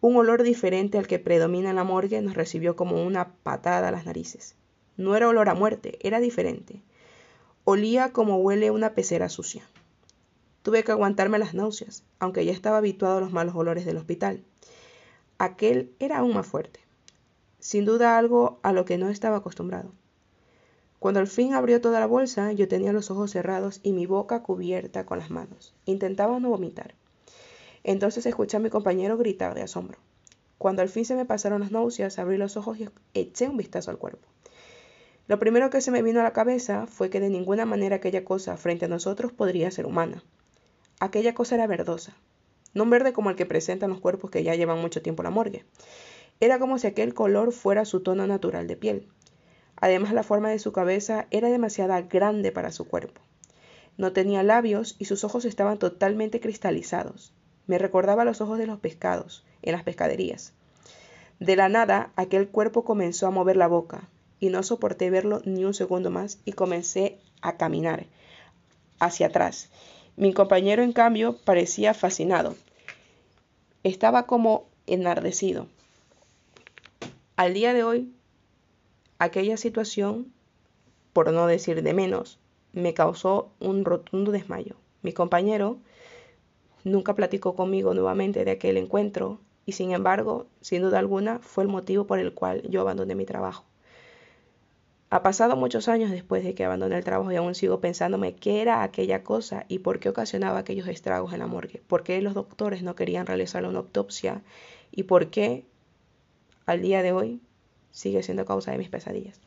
un 0.00 0.16
olor 0.16 0.42
diferente 0.42 0.96
al 0.96 1.06
que 1.06 1.18
predomina 1.18 1.68
en 1.68 1.76
la 1.76 1.84
morgue 1.84 2.22
nos 2.22 2.34
recibió 2.34 2.76
como 2.76 3.04
una 3.04 3.34
patada 3.42 3.88
a 3.88 3.90
las 3.90 4.06
narices. 4.06 4.54
No 4.96 5.16
era 5.16 5.28
olor 5.28 5.50
a 5.50 5.54
muerte, 5.54 5.98
era 6.00 6.18
diferente. 6.18 6.80
Olía 7.64 8.12
como 8.12 8.38
huele 8.38 8.70
una 8.70 8.94
pecera 8.94 9.28
sucia. 9.28 9.68
Tuve 10.62 10.82
que 10.82 10.92
aguantarme 10.92 11.38
las 11.38 11.52
náuseas, 11.52 12.04
aunque 12.18 12.46
ya 12.46 12.52
estaba 12.52 12.78
habituado 12.78 13.18
a 13.18 13.20
los 13.20 13.32
malos 13.32 13.54
olores 13.54 13.84
del 13.84 13.98
hospital. 13.98 14.42
Aquel 15.40 15.94
era 16.00 16.18
aún 16.18 16.34
más 16.34 16.48
fuerte. 16.48 16.80
Sin 17.60 17.84
duda 17.84 18.18
algo 18.18 18.58
a 18.64 18.72
lo 18.72 18.84
que 18.84 18.98
no 18.98 19.08
estaba 19.08 19.36
acostumbrado. 19.36 19.92
Cuando 20.98 21.20
al 21.20 21.28
fin 21.28 21.54
abrió 21.54 21.80
toda 21.80 22.00
la 22.00 22.06
bolsa, 22.06 22.50
yo 22.50 22.66
tenía 22.66 22.92
los 22.92 23.12
ojos 23.12 23.30
cerrados 23.30 23.78
y 23.84 23.92
mi 23.92 24.04
boca 24.06 24.42
cubierta 24.42 25.06
con 25.06 25.20
las 25.20 25.30
manos. 25.30 25.76
Intentaba 25.84 26.40
no 26.40 26.50
vomitar. 26.50 26.96
Entonces 27.84 28.26
escuché 28.26 28.56
a 28.56 28.60
mi 28.60 28.68
compañero 28.68 29.16
gritar 29.16 29.54
de 29.54 29.62
asombro. 29.62 29.98
Cuando 30.58 30.82
al 30.82 30.88
fin 30.88 31.04
se 31.04 31.14
me 31.14 31.24
pasaron 31.24 31.60
las 31.60 31.70
náuseas, 31.70 32.18
abrí 32.18 32.36
los 32.36 32.56
ojos 32.56 32.76
y 32.80 32.88
eché 33.14 33.48
un 33.48 33.56
vistazo 33.56 33.92
al 33.92 33.98
cuerpo. 33.98 34.26
Lo 35.28 35.38
primero 35.38 35.70
que 35.70 35.80
se 35.80 35.92
me 35.92 36.02
vino 36.02 36.18
a 36.18 36.24
la 36.24 36.32
cabeza 36.32 36.88
fue 36.88 37.10
que 37.10 37.20
de 37.20 37.30
ninguna 37.30 37.64
manera 37.64 37.96
aquella 37.96 38.24
cosa 38.24 38.56
frente 38.56 38.86
a 38.86 38.88
nosotros 38.88 39.32
podría 39.32 39.70
ser 39.70 39.86
humana. 39.86 40.24
Aquella 40.98 41.32
cosa 41.32 41.54
era 41.54 41.68
verdosa, 41.68 42.16
no 42.74 42.84
un 42.84 42.90
verde 42.90 43.12
como 43.12 43.30
el 43.30 43.36
que 43.36 43.46
presentan 43.46 43.90
los 43.90 44.00
cuerpos 44.00 44.30
que 44.30 44.42
ya 44.42 44.54
llevan 44.54 44.80
mucho 44.80 45.02
tiempo 45.02 45.22
la 45.22 45.30
morgue. 45.30 45.64
Era 46.40 46.58
como 46.58 46.78
si 46.78 46.86
aquel 46.86 47.14
color 47.14 47.52
fuera 47.52 47.84
su 47.84 48.00
tono 48.00 48.26
natural 48.26 48.66
de 48.66 48.76
piel. 48.76 49.08
Además, 49.76 50.12
la 50.12 50.22
forma 50.22 50.50
de 50.50 50.58
su 50.58 50.72
cabeza 50.72 51.26
era 51.30 51.48
demasiado 51.50 51.94
grande 52.08 52.52
para 52.52 52.72
su 52.72 52.86
cuerpo. 52.86 53.20
No 53.96 54.12
tenía 54.12 54.42
labios 54.42 54.96
y 54.98 55.06
sus 55.06 55.24
ojos 55.24 55.44
estaban 55.44 55.78
totalmente 55.78 56.40
cristalizados. 56.40 57.32
Me 57.66 57.78
recordaba 57.78 58.24
los 58.24 58.40
ojos 58.40 58.58
de 58.58 58.66
los 58.66 58.78
pescados 58.78 59.44
en 59.62 59.72
las 59.72 59.82
pescaderías. 59.82 60.52
De 61.40 61.56
la 61.56 61.68
nada, 61.68 62.12
aquel 62.16 62.48
cuerpo 62.48 62.84
comenzó 62.84 63.26
a 63.26 63.30
mover 63.30 63.56
la 63.56 63.68
boca, 63.68 64.08
y 64.40 64.50
no 64.50 64.62
soporté 64.62 65.10
verlo 65.10 65.42
ni 65.44 65.64
un 65.64 65.74
segundo 65.74 66.10
más 66.10 66.38
y 66.44 66.52
comencé 66.52 67.18
a 67.40 67.56
caminar 67.56 68.06
hacia 68.98 69.28
atrás. 69.28 69.70
Mi 70.18 70.32
compañero, 70.32 70.82
en 70.82 70.92
cambio, 70.92 71.36
parecía 71.44 71.94
fascinado. 71.94 72.56
Estaba 73.84 74.26
como 74.26 74.66
enardecido. 74.88 75.68
Al 77.36 77.54
día 77.54 77.72
de 77.72 77.84
hoy, 77.84 78.12
aquella 79.20 79.56
situación, 79.56 80.32
por 81.12 81.32
no 81.32 81.46
decir 81.46 81.84
de 81.84 81.94
menos, 81.94 82.40
me 82.72 82.94
causó 82.94 83.52
un 83.60 83.84
rotundo 83.84 84.32
desmayo. 84.32 84.74
Mi 85.02 85.12
compañero 85.12 85.78
nunca 86.82 87.14
platicó 87.14 87.54
conmigo 87.54 87.94
nuevamente 87.94 88.44
de 88.44 88.50
aquel 88.50 88.76
encuentro 88.76 89.38
y 89.66 89.72
sin 89.72 89.92
embargo, 89.92 90.48
sin 90.60 90.82
duda 90.82 90.98
alguna, 90.98 91.38
fue 91.38 91.62
el 91.62 91.70
motivo 91.70 92.08
por 92.08 92.18
el 92.18 92.34
cual 92.34 92.62
yo 92.68 92.80
abandoné 92.80 93.14
mi 93.14 93.24
trabajo. 93.24 93.62
Ha 95.10 95.22
pasado 95.22 95.56
muchos 95.56 95.88
años 95.88 96.10
después 96.10 96.44
de 96.44 96.54
que 96.54 96.64
abandoné 96.64 96.98
el 96.98 97.04
trabajo 97.04 97.32
y 97.32 97.36
aún 97.36 97.54
sigo 97.54 97.80
pensándome 97.80 98.34
qué 98.34 98.60
era 98.60 98.82
aquella 98.82 99.22
cosa 99.22 99.64
y 99.68 99.78
por 99.78 100.00
qué 100.00 100.10
ocasionaba 100.10 100.58
aquellos 100.58 100.86
estragos 100.86 101.32
en 101.32 101.38
la 101.38 101.46
morgue, 101.46 101.82
por 101.86 102.02
qué 102.02 102.20
los 102.20 102.34
doctores 102.34 102.82
no 102.82 102.94
querían 102.94 103.26
realizar 103.26 103.64
una 103.64 103.78
autopsia 103.78 104.42
y 104.90 105.04
por 105.04 105.30
qué 105.30 105.64
al 106.66 106.82
día 106.82 107.02
de 107.02 107.12
hoy 107.12 107.40
sigue 107.90 108.22
siendo 108.22 108.44
causa 108.44 108.72
de 108.72 108.78
mis 108.78 108.90
pesadillas. 108.90 109.40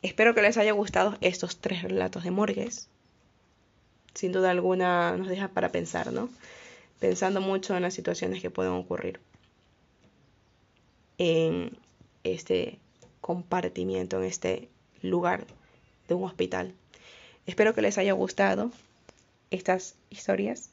Espero 0.00 0.34
que 0.34 0.42
les 0.42 0.56
haya 0.56 0.72
gustado 0.72 1.16
estos 1.20 1.58
tres 1.58 1.82
relatos 1.82 2.24
de 2.24 2.30
morgues. 2.30 2.88
Sin 4.14 4.32
duda 4.32 4.50
alguna 4.50 5.16
nos 5.16 5.28
deja 5.28 5.48
para 5.48 5.70
pensar, 5.70 6.12
¿no? 6.12 6.30
Pensando 7.00 7.42
mucho 7.42 7.76
en 7.76 7.82
las 7.82 7.94
situaciones 7.94 8.40
que 8.40 8.50
pueden 8.50 8.72
ocurrir 8.72 9.20
en 11.18 11.76
este 12.22 12.78
compartimiento 13.24 14.18
en 14.18 14.24
este 14.24 14.68
lugar 15.00 15.46
de 16.08 16.14
un 16.14 16.24
hospital. 16.24 16.74
Espero 17.46 17.72
que 17.72 17.80
les 17.80 17.96
haya 17.96 18.12
gustado 18.12 18.70
estas 19.50 19.94
historias 20.10 20.68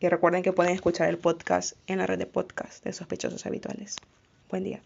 y 0.00 0.08
recuerden 0.08 0.42
que 0.42 0.52
pueden 0.52 0.74
escuchar 0.74 1.08
el 1.08 1.18
podcast 1.18 1.76
en 1.86 1.98
la 1.98 2.08
red 2.08 2.18
de 2.18 2.26
podcast 2.26 2.82
de 2.82 2.92
sospechosos 2.92 3.46
habituales. 3.46 3.94
Buen 4.50 4.64
día. 4.64 4.82